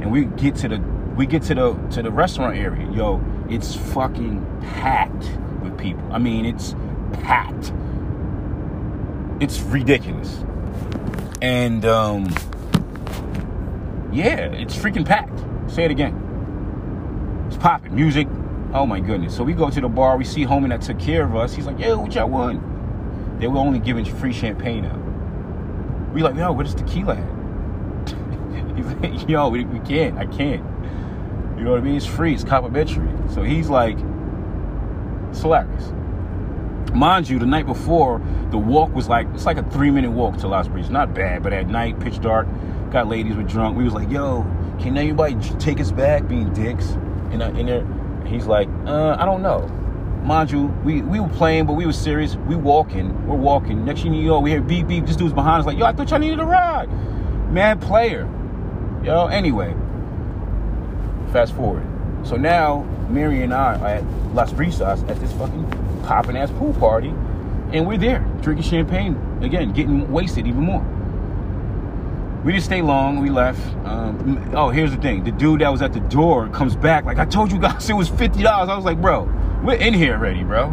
[0.00, 0.78] and we get to the
[1.16, 2.88] we get to the to the restaurant area.
[2.92, 5.30] Yo, it's fucking packed
[5.62, 6.04] with people.
[6.12, 6.76] I mean, it's
[7.14, 7.72] packed.
[9.40, 10.44] It's ridiculous.
[11.40, 12.26] And um
[14.12, 15.38] yeah, it's freaking packed.
[15.70, 17.46] Say it again.
[17.46, 17.94] It's popping.
[17.94, 18.26] Music.
[18.74, 19.36] Oh my goodness.
[19.36, 21.54] So we go to the bar, we see homie that took care of us.
[21.54, 22.60] He's like, yo, what y'all want?
[23.40, 24.98] They were only giving free champagne out.
[26.12, 27.38] We like, yo, where's tequila at?
[28.76, 30.18] he's like, yo, we, we can't.
[30.18, 30.64] I can't.
[31.56, 31.96] You know what I mean?
[31.96, 32.34] It's free.
[32.34, 33.08] It's complimentary.
[33.32, 33.98] So he's like,
[35.30, 35.92] it's hilarious.
[36.92, 38.20] Mind you, the night before,
[38.50, 40.90] the walk was like it's like a three minute walk to Las Brisas.
[40.90, 42.46] Not bad, but at night, pitch dark,
[42.90, 43.76] got ladies with drunk.
[43.76, 44.42] We was like, yo,
[44.80, 46.28] can anybody take us back?
[46.28, 46.90] Being dicks,
[47.30, 47.86] and I in there,
[48.26, 49.66] he's like, uh, I don't know.
[50.24, 52.36] Mind you, we, we were playing, but we were serious.
[52.36, 53.84] We walking, we're walking.
[53.84, 55.06] Next thing you know, we hear beep beep.
[55.06, 56.88] This dude's behind us, like, yo, I thought y'all needed a ride.
[57.52, 58.28] Mad player,
[59.02, 59.26] yo.
[59.26, 59.74] Anyway,
[61.32, 61.86] fast forward.
[62.24, 65.70] So now, Mary and I are at Las Brisas at this fucking
[66.08, 67.10] popping ass pool party,
[67.72, 70.82] and we're there drinking champagne again, getting wasted even more.
[72.44, 73.20] We didn't stay long.
[73.20, 73.60] We left.
[73.84, 77.04] Um, oh, here's the thing: the dude that was at the door comes back.
[77.04, 78.70] Like I told you guys, it was fifty dollars.
[78.70, 79.30] I was like, bro,
[79.62, 80.68] we're in here already, bro.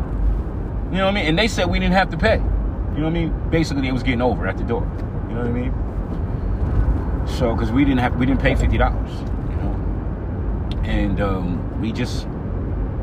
[0.92, 1.26] You know what I mean?
[1.26, 2.38] And they said we didn't have to pay.
[2.38, 3.50] You know what I mean?
[3.50, 4.84] Basically, it was getting over at the door.
[5.28, 7.28] You know what I mean?
[7.28, 9.12] So, because we didn't have, we didn't pay fifty dollars.
[9.50, 12.26] You know, and um, we just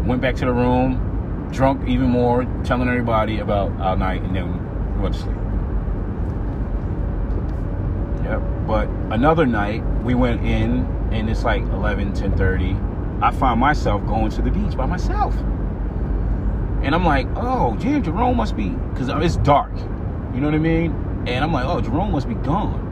[0.07, 1.12] went back to the room,
[1.53, 5.37] drunk even more, telling everybody about our night, and then went to sleep.
[8.25, 8.43] Yep.
[8.67, 13.23] But another night, we went in, and it's like 11, 10.30.
[13.23, 15.35] I find myself going to the beach by myself.
[16.83, 19.71] And I'm like, oh, Jam, Jerome must be, because it's dark.
[20.35, 20.93] You know what I mean?
[21.27, 22.89] And I'm like, oh, Jerome must be gone.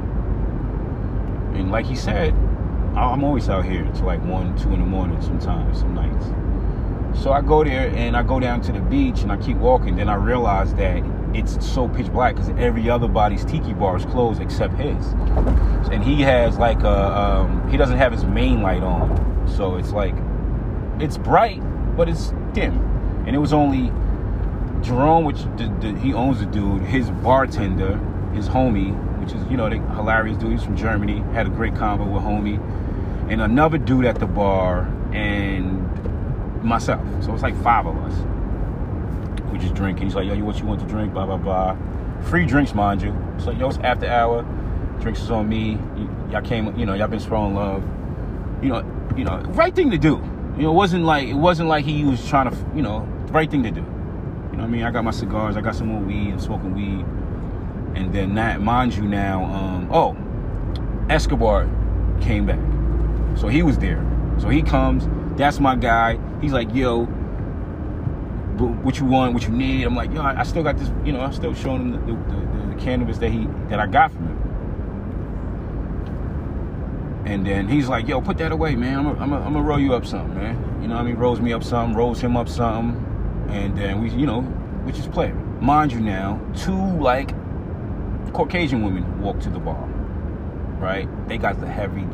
[1.57, 2.33] And like he said,
[2.95, 6.27] I'm always out here till like 1, 2 in the morning sometimes, some nights.
[7.15, 9.97] So I go there and I go down to the beach and I keep walking.
[9.97, 11.03] Then I realize that
[11.35, 15.07] it's so pitch black because every other body's tiki bar is closed except his.
[15.93, 19.47] And he has like a, um, he doesn't have his main light on.
[19.57, 20.15] So it's like,
[20.99, 21.61] it's bright,
[21.97, 22.79] but it's dim.
[23.27, 23.93] And it was only
[24.83, 27.99] Jerome, which the, the, he owns the dude, his bartender,
[28.35, 30.53] his homie, which is, you know, the hilarious dude.
[30.53, 32.59] He's from Germany, had a great convo with homie.
[33.31, 34.83] And another dude at the bar
[35.13, 35.80] and
[36.63, 37.03] myself.
[37.25, 38.15] So it's like five of us.
[39.53, 40.05] We just drinking.
[40.05, 41.13] He's like, yo, you what you want to drink?
[41.13, 41.77] Blah blah blah.
[42.23, 43.15] Free drinks, mind you.
[43.39, 44.43] So yo, it's after hour.
[45.01, 45.79] Drinks is on me.
[46.31, 47.83] Y'all came, you know, y'all been throwing love.
[48.63, 50.23] You know, you know, right thing to do.
[50.57, 53.01] You know, it wasn't like it wasn't like he was trying to, you know,
[53.31, 53.81] right thing to do.
[53.81, 54.83] You know what I mean?
[54.83, 55.57] I got my cigars.
[55.57, 56.33] I got some more weed.
[56.33, 57.07] I'm smoking weed.
[57.97, 60.17] And then that, mind you, now, um, oh,
[61.09, 61.69] Escobar
[62.21, 62.59] came back.
[63.37, 64.05] So he was there.
[64.39, 65.09] So he comes.
[65.37, 66.19] That's my guy.
[66.41, 67.07] He's like, yo,
[68.67, 69.85] what you want, what you need.
[69.85, 70.91] I'm like, yo, I still got this.
[71.05, 73.87] You know, I'm still showing him the, the, the, the cannabis that he that I
[73.87, 74.37] got from him.
[77.27, 78.99] And then he's like, yo, put that away, man.
[78.99, 80.57] I'm I'm gonna roll you up something, man.
[80.83, 81.17] You know what I mean?
[81.17, 83.07] Rolls me up something, rolls him up something.
[83.51, 84.41] And then we, you know,
[84.85, 85.33] we just play.
[85.61, 87.35] Mind you now, two like
[88.33, 89.87] Caucasian women walk to the bar,
[90.79, 91.09] right?
[91.29, 92.07] They got the heavy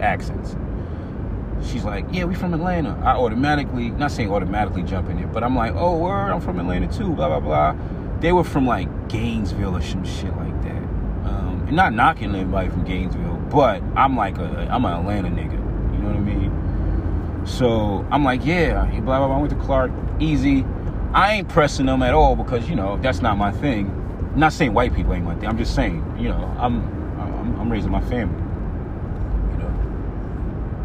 [0.00, 0.56] accents.
[1.62, 2.98] She's like, yeah, we from Atlanta.
[3.04, 6.58] I automatically, not saying automatically jump in it, but I'm like, oh, word, I'm from
[6.58, 7.76] Atlanta too, blah, blah, blah.
[8.20, 10.82] They were from like Gainesville or some shit like that.
[11.24, 15.52] Um, and not knocking anybody from Gainesville, but I'm like, a, I'm an Atlanta nigga.
[15.94, 17.46] You know what I mean?
[17.46, 19.36] So I'm like, yeah, blah, blah, blah.
[19.36, 19.90] I went to Clark,
[20.20, 20.64] easy.
[21.12, 23.86] I ain't pressing them at all because, you know, that's not my thing.
[24.32, 25.48] I'm not saying white people ain't my thing.
[25.48, 26.82] I'm just saying, you know, I'm,
[27.20, 28.43] I'm, I'm raising my family.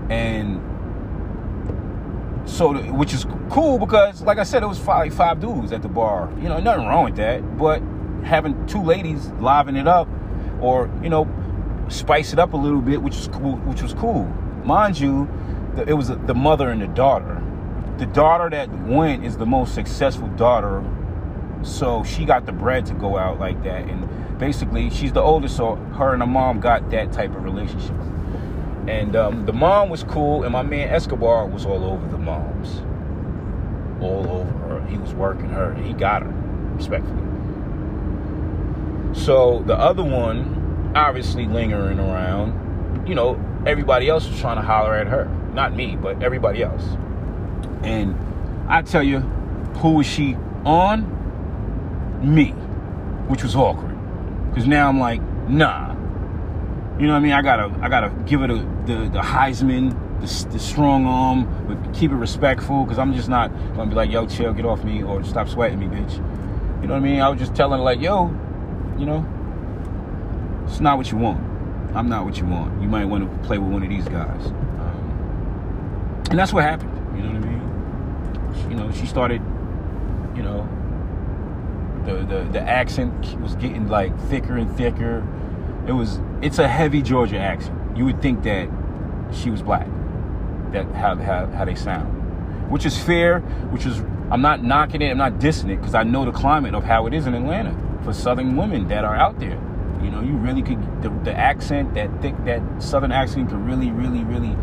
[0.09, 0.59] And
[2.49, 5.87] so, which is cool because, like I said, it was five, five dudes at the
[5.87, 6.31] bar.
[6.37, 7.57] You know, nothing wrong with that.
[7.57, 7.81] But
[8.23, 10.07] having two ladies liven it up,
[10.61, 11.27] or you know,
[11.89, 13.57] spice it up a little bit, which was cool.
[13.57, 14.25] Which was cool,
[14.63, 15.29] mind you.
[15.87, 17.41] It was the mother and the daughter.
[17.97, 20.83] The daughter that went is the most successful daughter,
[21.61, 23.83] so she got the bread to go out like that.
[23.83, 27.95] And basically, she's the oldest, so her and her mom got that type of relationship.
[28.89, 32.81] And um, the mom was cool, and my man Escobar was all over the moms.
[34.01, 34.87] All over her.
[34.87, 36.31] He was working her, he got her,
[36.75, 37.21] respectfully.
[39.13, 44.95] So the other one, obviously lingering around, you know, everybody else was trying to holler
[44.95, 45.25] at her.
[45.53, 46.83] Not me, but everybody else.
[47.83, 48.15] And
[48.67, 49.19] I tell you,
[49.81, 50.35] who was she
[50.65, 51.17] on?
[52.23, 52.49] Me,
[53.27, 53.95] which was awkward.
[54.49, 55.88] Because now I'm like, nah,
[56.99, 57.31] you know what I mean?
[57.31, 58.55] I gotta, I gotta give it a,
[58.85, 63.51] the the Heisman, the, the strong arm, but keep it respectful because I'm just not
[63.73, 66.15] gonna be like, yo, chill, get off me, or stop sweating me, bitch.
[66.81, 67.21] You know what I mean?
[67.21, 68.27] I was just telling her like, yo,
[68.97, 69.25] you know,
[70.67, 71.39] it's not what you want.
[71.95, 72.81] I'm not what you want.
[72.81, 74.45] You might want to play with one of these guys.
[74.47, 76.91] Um, and that's what happened.
[77.17, 78.71] You know what I mean?
[78.71, 79.41] You know, she started,
[80.35, 80.67] you know,
[82.05, 85.25] the the the accent was getting like thicker and thicker
[85.87, 87.97] it was it's a heavy Georgia accent.
[87.97, 88.69] You would think that
[89.31, 89.87] she was black.
[90.71, 92.15] That how how, how they sound.
[92.69, 93.39] Which is fair,
[93.71, 94.01] which is
[94.31, 95.09] I'm not knocking it.
[95.09, 97.75] I'm not dissing it because I know the climate of how it is in Atlanta
[98.03, 99.59] for Southern women that are out there.
[100.03, 103.91] You know, you really could the, the accent, that thick, that Southern accent could really,
[103.91, 104.55] really, really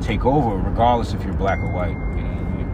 [0.00, 1.90] take over, regardless if you're black or white.
[1.90, 2.68] You know what I mean?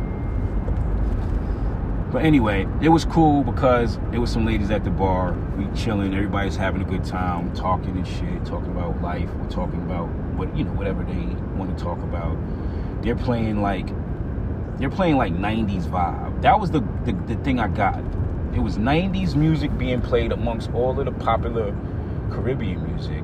[2.12, 5.32] But anyway, it was cool because there was some ladies at the bar.
[5.56, 9.30] We chilling, everybody's having a good time, talking and shit, talking about life.
[9.36, 11.24] We're talking about what you know, whatever they
[11.56, 12.36] want to talk about.
[13.02, 13.86] They're playing like
[14.78, 16.42] they're playing like 90s vibe.
[16.42, 17.98] That was the, the, the thing I got.
[18.54, 21.74] It was 90s music being played amongst all of the popular
[22.30, 23.22] Caribbean music,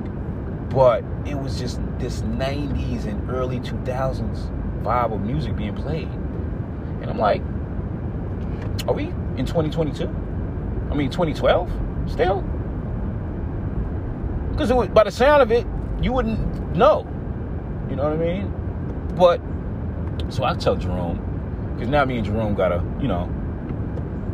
[0.69, 6.07] but it was just this 90s and early 2000s vibe of music being played.
[7.01, 7.41] And I'm like,
[8.87, 9.05] are we
[9.37, 10.07] in 2022?
[10.91, 11.71] I mean, 2012
[12.07, 12.41] still?
[14.51, 15.65] Because by the sound of it,
[16.01, 17.07] you wouldn't know.
[17.89, 18.53] You know what I mean?
[19.15, 19.41] But,
[20.33, 23.29] so I tell Jerome, because now me and Jerome got a, you know,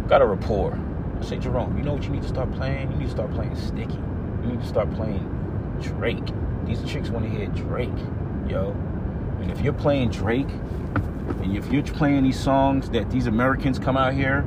[0.07, 0.79] got a rapport.
[1.19, 2.91] I say, Jerome, you know what you need to start playing?
[2.91, 3.93] You need to start playing Sticky.
[3.93, 6.25] You need to start playing Drake.
[6.65, 7.89] These chicks want to hear Drake,
[8.47, 8.71] yo.
[9.41, 10.49] And if you're playing Drake,
[11.27, 14.39] and if you're playing these songs that these Americans come out here,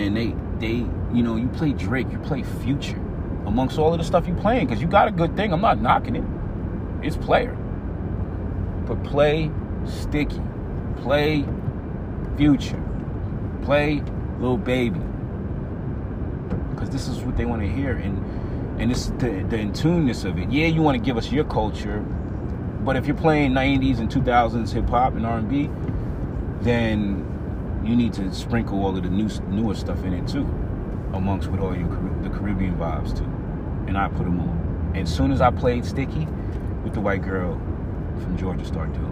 [0.00, 3.00] and they, they, you know, you play Drake, you play Future,
[3.46, 5.52] amongst all of the stuff you playing, because you got a good thing.
[5.52, 6.24] I'm not knocking it.
[7.06, 7.54] It's player.
[8.86, 9.50] But play
[9.84, 10.40] Sticky.
[10.96, 11.44] Play
[12.36, 12.82] Future.
[13.62, 14.02] Play
[14.38, 15.00] Lil Baby.
[16.70, 17.96] Because this is what they want to hear.
[17.96, 18.22] And
[18.80, 20.50] and it's the, the in tuneness of it.
[20.50, 22.00] Yeah, you want to give us your culture.
[22.84, 25.70] But if you're playing 90s and 2000s hip hop and R&B,
[26.64, 30.44] then you need to sprinkle all of the new newer stuff in it too,
[31.12, 31.88] amongst with all your
[32.22, 33.24] the Caribbean vibes too.
[33.86, 34.92] And I put them on.
[34.94, 36.26] And as soon as I played Sticky,
[36.84, 37.54] with the white girl
[38.20, 39.10] from Georgia started doing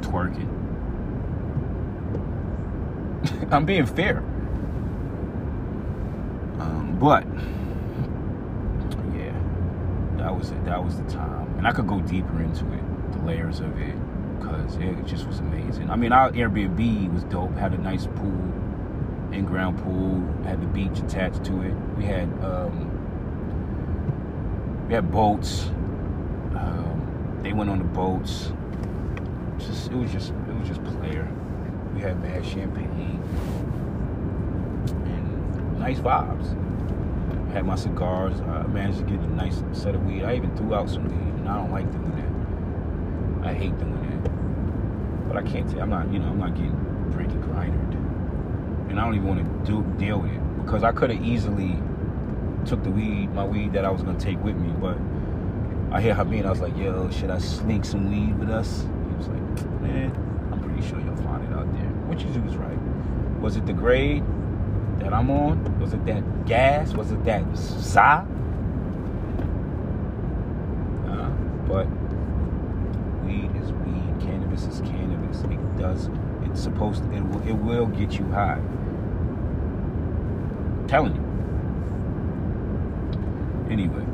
[0.00, 0.48] twerking.
[3.52, 4.18] I'm being fair.
[6.58, 7.24] Um, but
[9.14, 9.32] yeah,
[10.16, 10.64] that was it.
[10.64, 13.94] That was the time, and I could go deeper into it, the layers of it,
[14.64, 15.90] because it just was amazing.
[15.90, 17.54] I mean, our Airbnb was dope.
[17.56, 18.52] Had a nice pool,
[19.32, 20.22] in-ground pool.
[20.44, 21.74] Had the beach attached to it.
[21.96, 22.90] We had um,
[24.88, 25.66] we had boats.
[26.54, 28.52] Um, they went on the boats.
[29.58, 31.28] Just it was just it was just player.
[31.94, 33.20] We had mad champagne
[35.04, 36.60] and nice vibes.
[37.52, 38.40] Had my cigars.
[38.40, 40.24] I managed to get a nice set of weed.
[40.24, 43.48] I even threw out some weed, and I don't like doing that.
[43.48, 44.03] I hate doing that.
[45.34, 45.68] But I can't.
[45.68, 46.12] T- I'm not.
[46.12, 46.28] You know.
[46.28, 46.70] I'm not getting
[47.10, 47.94] drinking grindered,
[48.88, 51.76] and I don't even want to do deal with it because I could have easily
[52.64, 54.96] took the weed, my weed that I was gonna take with me, but
[55.90, 56.46] I hear Hamid.
[56.46, 60.12] I was like, "Yo, should I sneak some weed with us?" He was like, "Man,
[60.52, 62.78] I'm pretty sure you'll find it out there." Which is was right.
[63.40, 64.22] Was it the grade
[65.00, 65.80] that I'm on?
[65.80, 66.94] Was it that gas?
[66.94, 68.24] Was it that Za?
[71.08, 71.28] Uh,
[71.66, 71.88] but
[73.24, 74.20] weed is weed.
[74.20, 75.42] Cannabis is cannabis.
[75.44, 76.08] It does.
[76.44, 77.04] It's supposed.
[77.04, 77.86] To, it will.
[77.86, 78.60] Get you high.
[80.78, 81.22] I'm telling you.
[83.70, 84.04] Anyway,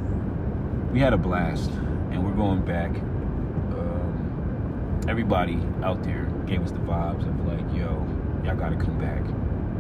[0.93, 1.71] we had a blast,
[2.11, 2.91] and we're going back.
[2.91, 8.07] Um, everybody out there gave us the vibes of like, yo,
[8.45, 9.23] y'all gotta come back,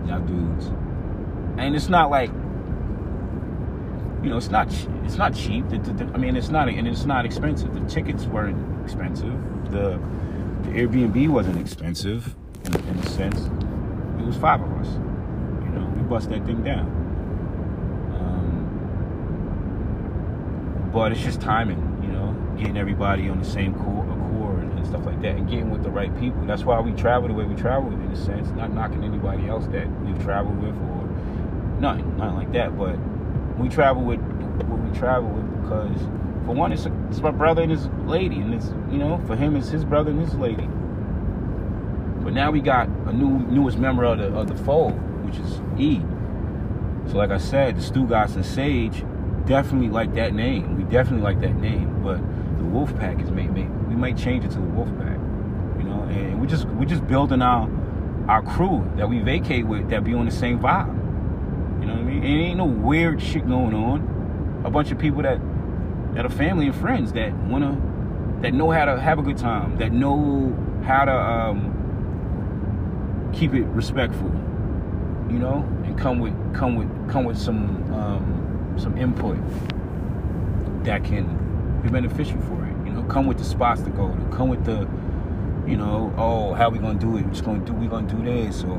[0.09, 0.67] y'all dudes.
[1.57, 2.31] And it's not like,
[4.23, 4.69] you know, it's not
[5.05, 5.69] it's not cheap.
[5.69, 7.75] The, the, I mean, it's not and it's not expensive.
[7.75, 9.33] The tickets weren't expensive.
[9.71, 9.99] The,
[10.63, 12.35] the Airbnb wasn't expensive
[12.67, 13.49] in, in a sense.
[14.19, 14.89] It was five of us.
[15.65, 16.87] You know, we bust that thing down.
[18.17, 18.51] Um,
[20.93, 25.07] but it's just timing, you know, getting everybody on the same core, accord and stuff
[25.07, 26.45] like that, and getting with the right people.
[26.45, 28.49] That's why we travel the way we travel, in a sense.
[28.51, 31.09] Not knocking anybody else that we've traveled with or
[31.81, 32.77] nothing, nothing like that.
[32.77, 32.99] But
[33.59, 35.99] we travel with what we travel with because,
[36.45, 39.37] for one, it's, a, it's my brother and his lady, and it's you know, for
[39.37, 40.69] him, it's his brother and his lady.
[42.31, 44.93] But now we got a new newest member of the of the fold,
[45.27, 46.01] which is E.
[47.11, 49.03] So like I said, the Stugots and Sage
[49.47, 50.77] definitely like that name.
[50.77, 52.05] We definitely like that name.
[52.05, 52.19] But
[52.59, 55.19] the Wolf Pack is made, made we might change it to the Wolf Pack.
[55.79, 57.69] You know, and we just we just building our
[58.29, 60.87] our crew that we vacate with that be on the same vibe.
[61.81, 62.19] You know what I mean?
[62.19, 64.63] And ain't no weird shit going on.
[64.65, 65.41] A bunch of people that
[66.15, 67.73] that are family and friends that wanna
[68.41, 71.70] that know how to have a good time, that know how to um,
[73.33, 74.31] keep it respectful,
[75.31, 79.39] you know, and come with come with come with some um, some input
[80.85, 82.87] that can be beneficial for it.
[82.87, 84.89] You know, come with the spots to go to, come with the,
[85.69, 87.25] you know, oh, how we gonna do it?
[87.25, 88.79] We're just gonna do we gonna do this or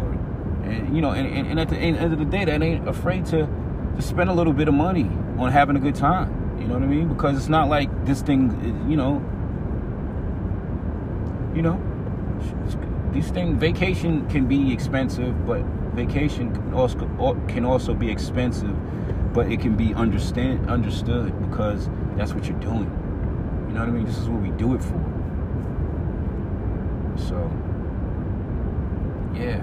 [0.63, 3.25] And you know, and, and, and at the end of the day, that ain't afraid
[3.27, 3.47] to
[3.95, 6.57] to spend a little bit of money on having a good time.
[6.59, 7.07] You know what I mean?
[7.07, 9.21] Because it's not like this thing, you know,
[11.55, 11.79] you know,
[13.11, 13.59] these things.
[13.59, 15.61] Vacation can be expensive, but
[15.93, 18.75] vacation can also can also be expensive,
[19.33, 22.89] but it can be understand understood because that's what you're doing.
[23.67, 24.05] You know what I mean?
[24.05, 24.99] This is what we do it for.
[27.17, 27.51] So,
[29.33, 29.61] yeah.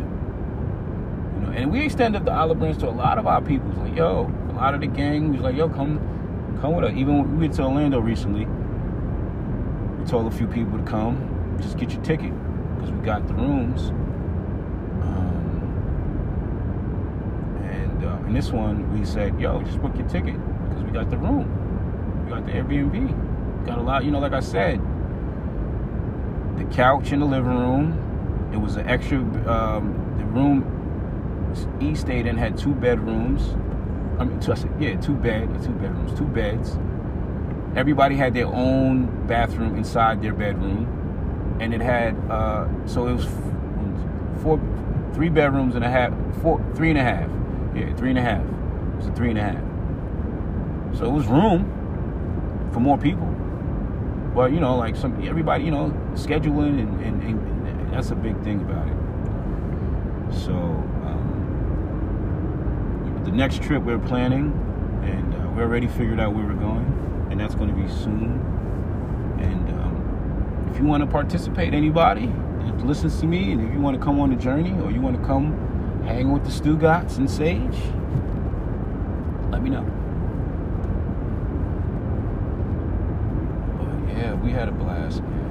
[1.34, 3.70] You know, and we extended the olive branch to a lot of our people.
[3.72, 5.98] Like, yo, a lot of the gang was like, yo, come,
[6.60, 6.92] come with us.
[6.96, 11.92] Even we went to Orlando recently, we told a few people to come, just get
[11.92, 12.32] your ticket
[12.88, 13.90] because we got the rooms.
[15.02, 15.60] Um,
[17.70, 20.36] and uh, in this one, we said, yo, just book your ticket
[20.68, 22.24] because we got the room.
[22.24, 23.66] We got the Airbnb.
[23.66, 24.80] Got a lot, you know, like I said,
[26.56, 28.50] the couch in the living room.
[28.52, 29.18] It was an extra.
[29.48, 30.74] Um, the room
[31.80, 33.54] E stayed in had two bedrooms.
[34.18, 36.78] I mean, two, I said, yeah, two bed, two bedrooms, two beds.
[37.76, 40.97] Everybody had their own bathroom inside their bedroom,
[41.60, 43.26] and it had uh, so it was
[44.42, 44.60] four,
[45.14, 46.12] three bedrooms and a half,
[46.42, 47.28] four, three and a half.
[47.74, 48.42] Yeah, three and a half.
[48.42, 49.62] It a three and a half.
[50.96, 51.64] So it was room
[52.72, 53.26] for more people.
[54.34, 58.40] But you know, like some everybody, you know, scheduling and, and, and that's a big
[58.42, 58.94] thing about it.
[60.44, 61.24] So um,
[63.24, 64.52] the next trip we're planning,
[65.02, 66.86] and uh, we already figured out where we're going,
[67.30, 68.40] and that's going to be soon.
[70.70, 72.32] If you want to participate, anybody
[72.84, 75.20] listens to me, and if you want to come on the journey, or you want
[75.20, 75.52] to come
[76.04, 77.76] hang with the Stugotz and Sage,
[79.50, 79.82] let me know.
[83.76, 85.48] But yeah, we had a blast, man.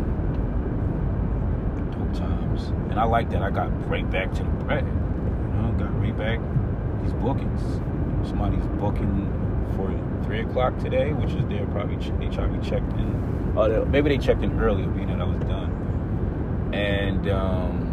[1.92, 3.44] Dope times, and I like that.
[3.44, 4.86] I got right back to the bread.
[4.86, 4.94] You
[5.62, 6.40] know, got right back
[7.04, 7.62] these bookings.
[8.28, 9.30] Somebody's booking
[9.76, 9.92] for
[10.26, 13.37] three o'clock today, which is they're probably they probably checked in.
[13.58, 16.70] Oh, maybe they checked in earlier, being that I was done.
[16.74, 17.84] And um,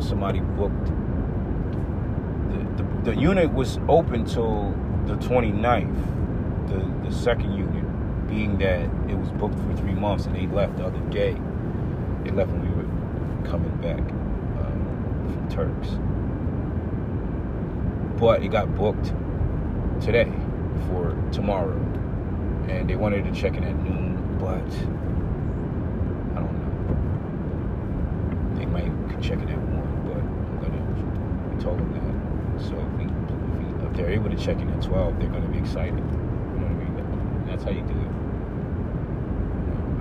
[0.00, 0.86] somebody booked.
[2.50, 4.74] The, the, the unit was open till
[5.06, 6.68] the 29th.
[6.68, 10.76] The the second unit, being that it was booked for three months, and they left
[10.76, 11.36] the other day.
[12.22, 12.84] They left when we were
[13.48, 15.96] coming back um, from Turks
[18.18, 19.12] but it got booked
[20.00, 20.32] today
[20.86, 21.78] for tomorrow,
[22.68, 24.66] and they wanted to check in at noon, but
[26.34, 28.58] I don't know.
[28.58, 28.92] They might
[29.22, 30.82] check in at one, but I'm gonna.
[31.54, 32.14] We told them that,
[32.62, 33.10] so if, we, if,
[33.56, 35.98] we, if they're able to check in at twelve, they're gonna be excited.
[35.98, 36.94] You know what I mean?
[37.46, 38.10] That's how you do it.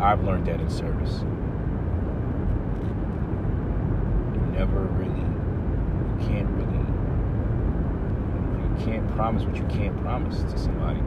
[0.01, 1.23] I've learned that in service.
[4.33, 6.83] You never really, you can't really
[8.63, 10.99] you can't promise what you can't promise to somebody.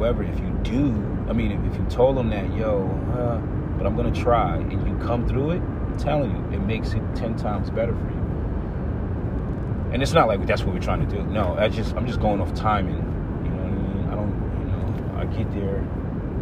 [0.00, 0.92] However, if you do,
[1.28, 3.36] I mean, if, you told them that, yo, uh,
[3.76, 7.02] but I'm gonna try, and you come through it, I'm telling you, it makes it
[7.14, 9.90] ten times better for you.
[9.92, 11.22] And it's not like that's what we're trying to do.
[11.24, 12.96] No, I just I'm just going off timing.
[13.44, 14.08] You know what I mean?
[14.08, 15.84] I don't, you know, I get there,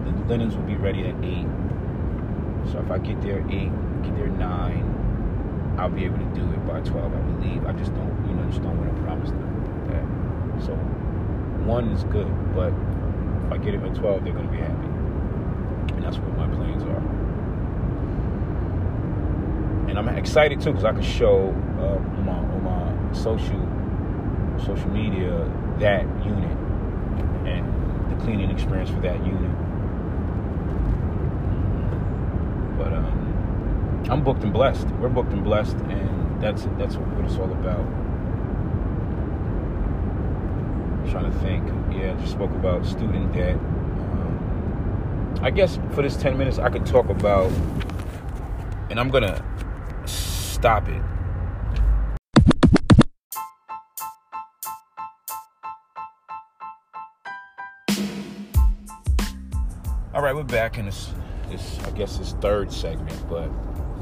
[0.04, 1.48] the linens will be ready at eight.
[2.70, 3.72] So if I get there eight,
[4.04, 7.66] get there nine, I'll be able to do it by twelve, I believe.
[7.66, 9.42] I just don't, you know, just don't want to promise them.
[9.90, 10.64] That.
[10.64, 10.74] So
[11.66, 12.72] one is good, but
[13.48, 14.86] if I get him at 12, they're going to be happy.
[15.94, 16.98] And that's what my plans are.
[19.88, 23.66] And I'm excited too because I can show uh, on, my, on my social
[24.58, 26.58] social media that unit
[27.46, 27.64] and
[28.10, 29.50] the cleaning experience for that unit.
[32.76, 34.88] But um, I'm booked and blessed.
[35.00, 37.86] We're booked and blessed, and that's that's what it's all about
[41.10, 41.66] trying to think.
[41.92, 43.56] Yeah, just spoke about student debt.
[43.56, 47.50] Um, I guess for this 10 minutes, I could talk about,
[48.90, 49.42] and I'm going to
[50.06, 51.02] stop it.
[60.14, 61.10] All right, we're back in this,
[61.48, 63.48] this, I guess, this third segment, but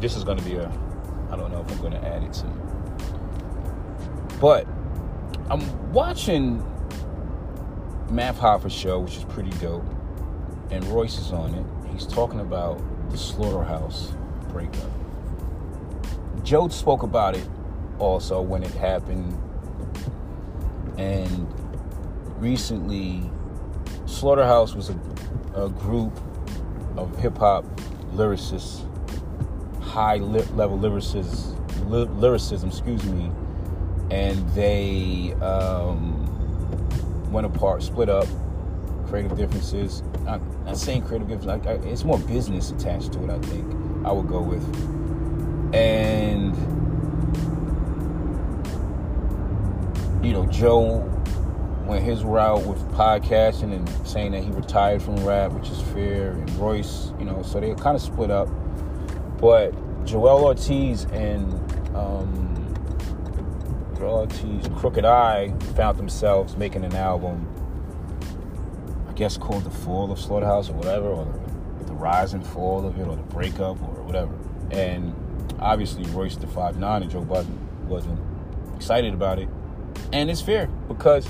[0.00, 0.66] this is going to be a,
[1.30, 2.46] I don't know if I'm going to add it to.
[4.40, 4.66] But
[5.50, 6.64] I'm watching
[8.10, 9.84] Math Hoffa show, which is pretty dope,
[10.70, 11.66] and Royce is on it.
[11.92, 12.80] He's talking about
[13.10, 14.12] the slaughterhouse
[14.48, 14.90] breakup.
[16.42, 17.46] Joe spoke about it
[17.98, 19.36] also when it happened,
[20.98, 21.46] and
[22.38, 23.30] recently,
[24.06, 24.98] Slaughterhouse was a,
[25.56, 26.16] a group
[26.96, 27.64] of hip hop
[28.12, 28.82] lyricists,
[29.82, 31.54] high li- level lyricists,
[31.90, 33.30] ly- lyricism, excuse me,
[34.10, 36.15] and they um,
[37.30, 38.26] went apart, split up,
[39.08, 40.02] creative differences.
[40.24, 43.30] Not, not saying creative differences, like, it's more business attached to it.
[43.30, 43.74] I think
[44.04, 44.64] I would go with,
[45.74, 46.54] and
[50.24, 51.04] you know, Joe
[51.86, 56.32] went his route with podcasting and saying that he retired from rap, which is fair,
[56.32, 58.48] and Royce, you know, so they kind of split up.
[59.38, 59.72] But
[60.04, 61.65] Joel Ortiz and
[64.26, 67.46] Ortiz, Crooked I, found themselves making an album,
[69.08, 71.24] I guess called The Fall of Slaughterhouse or whatever, or
[71.78, 74.34] the, the Rise and Fall of it, or the Breakup, or whatever.
[74.70, 75.14] And
[75.60, 78.18] obviously, Royce da 5'9" and Joe Budden wasn't
[78.74, 79.48] excited about it.
[80.12, 81.26] And it's fair because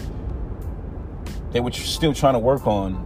[1.53, 3.05] they were still trying to work on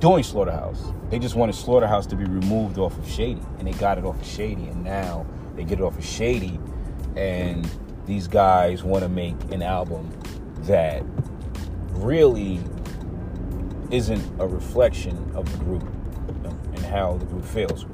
[0.00, 0.92] doing Slaughterhouse.
[1.10, 4.20] They just wanted Slaughterhouse to be removed off of Shady, and they got it off
[4.20, 6.58] of Shady, and now they get it off of Shady,
[7.16, 7.68] and
[8.10, 10.10] these guys want to make an album
[10.62, 11.04] that
[11.90, 12.58] really
[13.92, 15.84] isn't a reflection of the group
[16.74, 17.86] and how the group feels.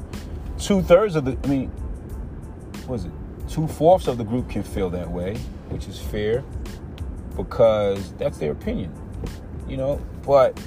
[0.58, 1.68] Two thirds of the, I mean,
[2.86, 3.12] what is it?
[3.46, 5.36] Two fourths of the group can feel that way,
[5.68, 6.42] which is fair
[7.36, 8.94] because that's their opinion,
[9.68, 10.00] you know.
[10.24, 10.58] But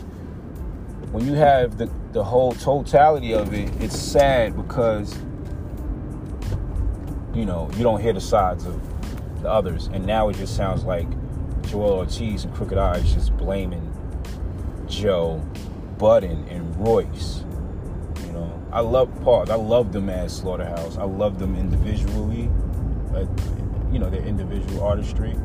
[1.12, 5.18] when you have the, the whole totality of it, it's sad because,
[7.34, 8.80] you know, you don't hear the sides of
[9.42, 9.88] the others.
[9.88, 11.08] And now it just sounds like
[11.64, 13.86] Joel Ortiz and Crooked I's just blaming
[14.88, 15.46] Joe,
[15.98, 17.44] Budden, and Royce.
[18.26, 19.50] You know, I love Pause.
[19.50, 20.98] I love them as Slaughterhouse.
[20.98, 22.50] I love them individually,
[23.12, 23.28] like,
[23.92, 25.36] you know, their individual artistry.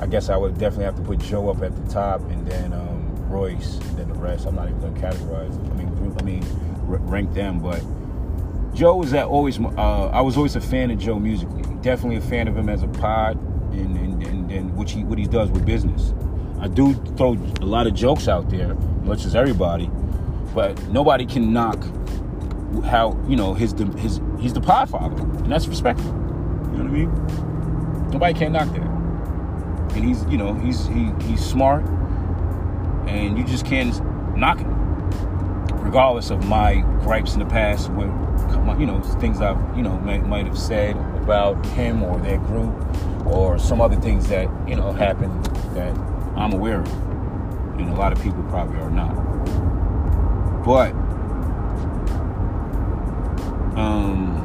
[0.00, 2.72] I guess I would definitely have to put Joe up at the top, and then
[2.72, 4.46] um, Royce, and then the rest.
[4.46, 5.70] I'm not even going to categorize.
[5.70, 6.20] I mean, group.
[6.20, 6.42] I mean,
[6.86, 7.60] rank them.
[7.60, 7.82] But
[8.74, 9.60] Joe was that always.
[9.60, 11.59] Uh, I was always a fan of Joe musically.
[11.82, 13.40] Definitely a fan of him as a pod,
[13.72, 16.14] and and, and, and which he what he does with business.
[16.60, 19.90] I do throw a lot of jokes out there, much as everybody,
[20.54, 21.82] but nobody can knock
[22.84, 26.10] how you know his his he's the pod father, and that's respectful.
[26.10, 28.10] You know what I mean?
[28.10, 29.00] Nobody can knock that
[29.94, 31.84] and he's you know he's he, he's smart
[33.06, 33.94] and you just can't
[34.36, 34.70] knock him
[35.82, 38.08] regardless of my gripes in the past with
[38.78, 42.74] you know things i've you know might, might have said about him or their group
[43.26, 45.44] or some other things that you know happened
[45.74, 45.96] that
[46.36, 46.92] i'm aware of
[47.78, 49.14] and a lot of people probably are not
[50.64, 50.92] but
[53.78, 54.40] um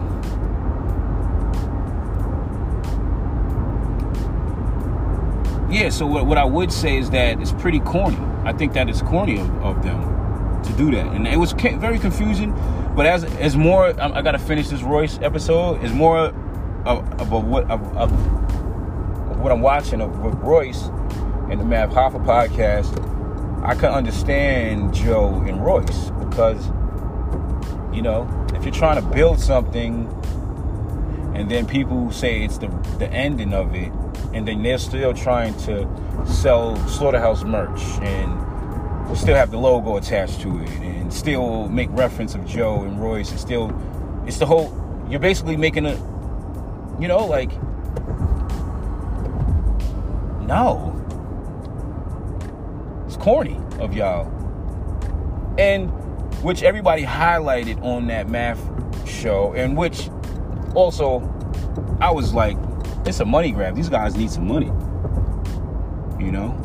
[5.76, 8.18] yeah, so what, what I would say is that it's pretty corny.
[8.44, 12.00] I think that it's corny of, of them to do that, and it was very
[12.00, 12.54] confusing.
[12.96, 15.84] But as as more, I, I got to finish this Royce episode.
[15.84, 16.34] Is more
[16.86, 20.84] of, of, of what of, of, what I'm watching of with Royce
[21.50, 23.02] and the Math Hoffa podcast.
[23.64, 26.68] I can understand Joe and Royce because
[27.94, 30.08] you know if you're trying to build something,
[31.36, 32.68] and then people say it's the
[33.00, 33.92] the ending of it
[34.34, 35.88] and then they're still trying to
[36.26, 42.36] sell slaughterhouse merch and still have the logo attached to it and still make reference
[42.36, 43.74] of Joe and Royce and still
[44.26, 44.74] it's the whole
[45.10, 46.15] you're basically making a
[47.00, 47.52] you know like
[50.42, 50.92] no
[53.06, 54.26] it's corny of y'all
[55.58, 55.90] and
[56.44, 58.60] which everybody highlighted on that math
[59.08, 60.10] show and which
[60.76, 61.22] also
[62.00, 62.58] I was like
[63.06, 63.76] it's a money grab.
[63.76, 64.72] These guys need some money.
[66.24, 66.62] You know?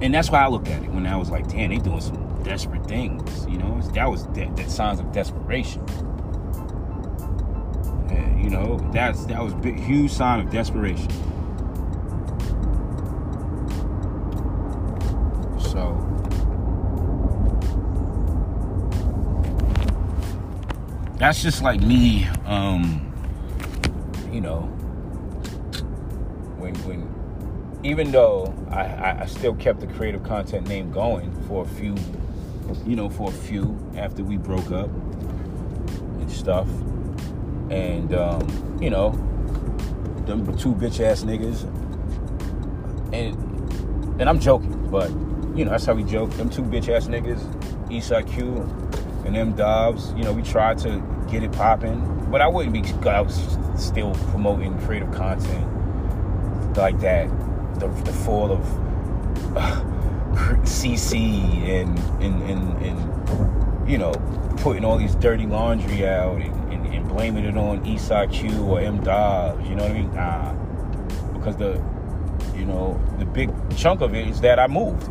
[0.00, 2.42] And that's why I look at it when I was like, damn, they doing some
[2.42, 3.46] desperate things.
[3.46, 5.84] You know, that was that, that signs of desperation.
[8.44, 11.08] You know, that's that was big, huge sign of desperation.
[15.58, 15.96] So
[21.16, 23.10] that's just like me um
[24.30, 24.60] you know
[26.58, 31.66] when when even though I, I still kept the creative content name going for a
[31.66, 31.94] few
[32.84, 34.90] you know for a few after we broke up
[36.20, 36.68] and stuff
[37.70, 39.10] and um you know
[40.26, 41.64] them two bitch ass niggas
[43.12, 45.10] and and I'm joking but
[45.56, 47.42] you know that's how we joke them two bitch ass niggas
[47.90, 48.62] Eastside Q
[49.24, 53.08] and them Dobbs, you know, we tried to get it popping, but I wouldn't be
[53.08, 53.30] out
[53.76, 55.66] still promoting creative content
[56.76, 57.28] like that.
[57.80, 59.80] The, the fall of uh,
[60.62, 64.12] CC and, and and and you know
[64.58, 66.63] putting all these dirty laundry out and,
[66.96, 69.68] and, blaming it on Eastside Q or M Dobbs.
[69.68, 70.14] You know what I mean?
[70.14, 70.52] Nah,
[71.34, 71.82] because the
[72.56, 75.08] you know the big chunk of it is that I moved,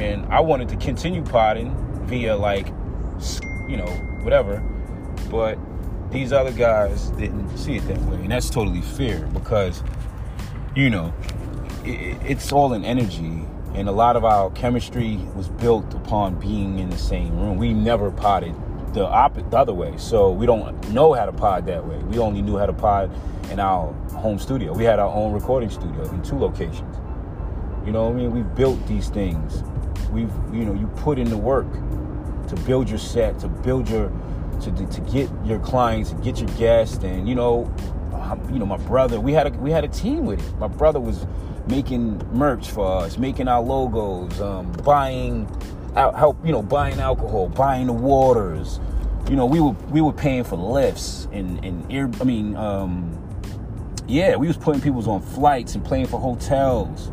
[0.00, 1.74] and I wanted to continue potting
[2.06, 2.68] via like
[3.68, 3.88] you know
[4.22, 4.60] whatever,
[5.30, 5.58] but
[6.10, 9.82] these other guys didn't see it that way, and that's totally fair because
[10.74, 11.12] you know
[11.84, 13.44] it, it's all in energy
[13.74, 17.58] and a lot of our chemistry was built upon being in the same room.
[17.58, 18.54] We never potted
[18.92, 21.98] the op- the other way, so we don't know how to pod that way.
[21.98, 23.10] We only knew how to pod
[23.50, 24.72] in our home studio.
[24.72, 26.96] We had our own recording studio in two locations.
[27.84, 28.32] You know what I mean?
[28.32, 29.62] We've built these things.
[30.10, 31.70] We've you know you put in the work
[32.48, 34.10] to build your set, to build your
[34.60, 37.72] to to get your clients, to get your guests, and you know,
[38.50, 39.20] you know my brother.
[39.20, 40.58] We had a we had a team with it.
[40.58, 41.26] My brother was
[41.68, 45.46] making merch for us, making our logos, um, buying
[45.96, 48.80] out help, you know, buying alcohol, buying the waters.
[49.28, 52.10] You know, we were we were paying for lifts and and air.
[52.20, 53.14] I mean, um,
[54.06, 57.10] yeah, we was putting people on flights and paying for hotels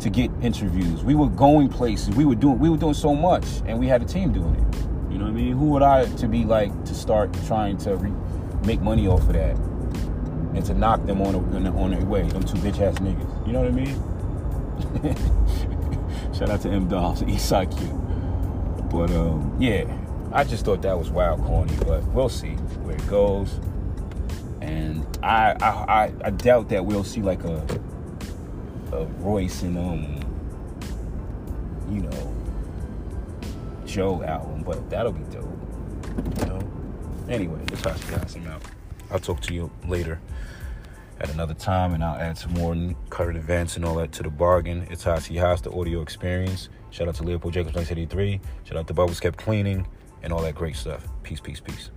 [0.00, 1.04] to get interviews.
[1.04, 2.14] We were going places.
[2.14, 5.12] We were doing we were doing so much, and we had a team doing it.
[5.12, 5.52] You know what I mean?
[5.52, 8.12] Who would I to be like to start trying to re-
[8.66, 9.56] make money off of that?
[10.54, 12.22] and to knock them on on their way.
[12.22, 13.46] Them two bitch ass niggas.
[13.46, 15.70] You know what I mean?
[16.36, 17.86] Shout out to M Dobbs, Eastside Q.
[18.90, 19.84] But um, yeah,
[20.32, 23.60] I just thought that was wild corny, but we'll see where it goes.
[24.60, 27.64] And I I, I, I doubt that we'll see like a
[28.92, 30.20] a Royce and um
[31.88, 32.34] you know
[33.86, 35.44] Joe album, but that'll be dope.
[36.40, 36.70] You know.
[37.28, 38.62] Anyway, that's how she got some out.
[39.10, 40.20] I'll talk to you later
[41.20, 42.76] at another time, and I'll add some more
[43.10, 44.86] current events and all that to the bargain.
[44.90, 46.68] It's Hot Seat Haas, the audio experience.
[46.90, 48.40] Shout out to Leopold Jacobs 1983.
[48.64, 49.86] Shout out to Bubbles Kept Cleaning
[50.22, 51.06] and all that great stuff.
[51.22, 51.90] Peace, peace, peace.